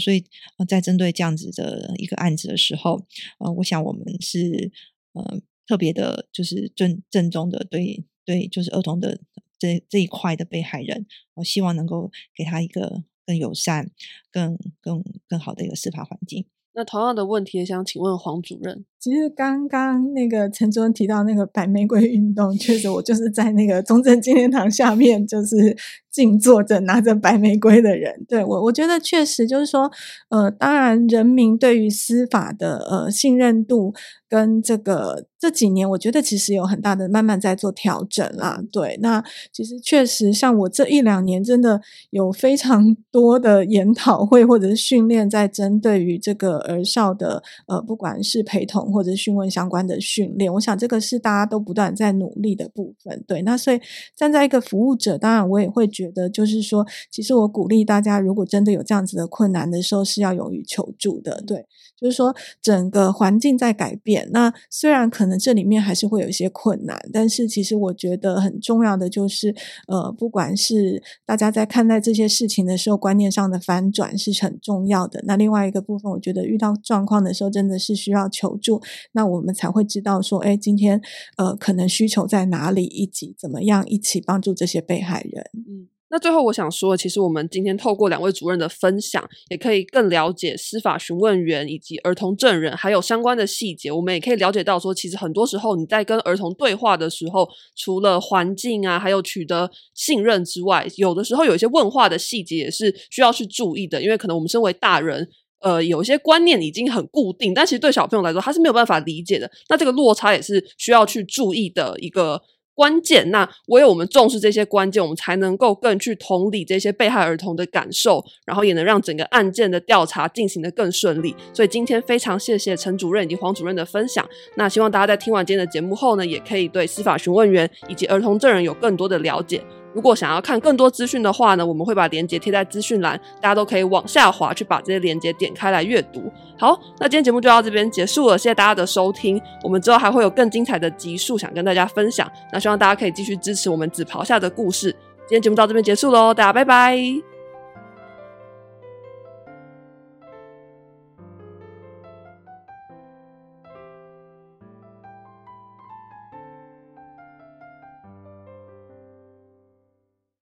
[0.00, 0.24] 所以
[0.66, 3.04] 在针对这样子的一个案子的时候，
[3.38, 4.72] 呃，我想我们是
[5.12, 9.20] 呃特别的，就是正正宗的对对，就是儿童的
[9.58, 13.04] 这这一块的被害人，我希望能够给他一个。
[13.26, 13.90] 更友善、
[14.30, 16.46] 更更更好的一个司法环境。
[16.72, 18.84] 那同样的问题，也想请问黄主任。
[19.06, 25.76] 其实刚刚那个陈主任提到那个白玫瑰运动，确实我就是在那个中正纪念堂下面，就是
[26.10, 28.26] 静坐着拿着白玫瑰的人。
[28.28, 29.88] 对我，我觉得确实就是说，
[30.30, 33.94] 呃，当然人民对于司法的呃信任度。
[34.28, 38.60] 跟这个这几年，我觉得其实有很大的慢慢在做调整啦。
[38.72, 41.80] 对，那其实确实像我这一两年，真的
[42.10, 50.50] 有非常多的研讨会或者是训练，在针对于这个儿少的呃，不管是陪同或者询问相关的训练。
[50.54, 53.22] 我想这个是大家都不断在努力的部分。
[53.28, 53.78] 对，那所以
[54.16, 61.42] 站在一个服务者，当然我也会觉得，就是说，其实我鼓励大家，如果真的有这样子的困难的时候，是要勇于求助的。
[61.46, 61.66] 对，
[61.98, 64.28] 就是说整个环境在改变。
[64.32, 69.54] 那虽然可能这里面还是会有一些困难，但是其实我觉得很重要的就是，
[69.88, 75.22] 呃，不管是大家在看待这些事情的时候，观念上的翻转是很重要的。
[75.26, 78.80] 那另外一个部分，我觉得遇到状况的时候，真的是需要求助，
[79.12, 81.00] 那我们才会知道说，哎，今天
[81.36, 85.50] 呃，可能需求在哪里，以及怎么样一起帮助这些被害人。
[85.54, 85.88] 嗯。
[86.08, 93.90] 那最后我想说，其实我们今天透过两位主任的分享，也可以更了解司法询问员以及儿童证人，还有相关的细节。
[93.90, 105.28] 我们也可以了解到，说其实很多时候你在跟儿童对话的时候，除了环境啊，还有取得信任之外，有的时候有一些问话的细节也是需要去注意的，因为可能我们身为大人。
[105.60, 109.50] 呃，有一些观念已经很固定，但其实对小朋友来说，他是没有办法理解的。
[109.70, 112.40] 那这个落差也是需要去注意的一个
[112.76, 113.28] 关键。
[113.32, 121.34] 那唯有我们重视这些关键，我们才能够更去同理这些被害儿童的感受，然后也能让整个案件的调查进行的更顺利。
[121.52, 124.24] 所以今天非常谢谢陈主任以及黄主任的分享。
[124.54, 129.64] 那希望大家在听完今天的节目后呢，也可以对司法询问员以及儿童证人有更多的了解。
[129.96, 136.30] 如果想要看更多资讯的话呢，我们会把链接贴在资讯栏，大家都可以往下滑去把这些链接点开来阅读。
[136.58, 139.40] 好，那今天节目就到这边结束了，谢谢大家的收听。
[139.62, 144.90] 我们之后还会有更精彩的集数想跟大家分享，那希望大家可以继续支持我们紫袍下的故事。
[145.26, 147.35] 今天节目到这边结束喽，大家拜拜。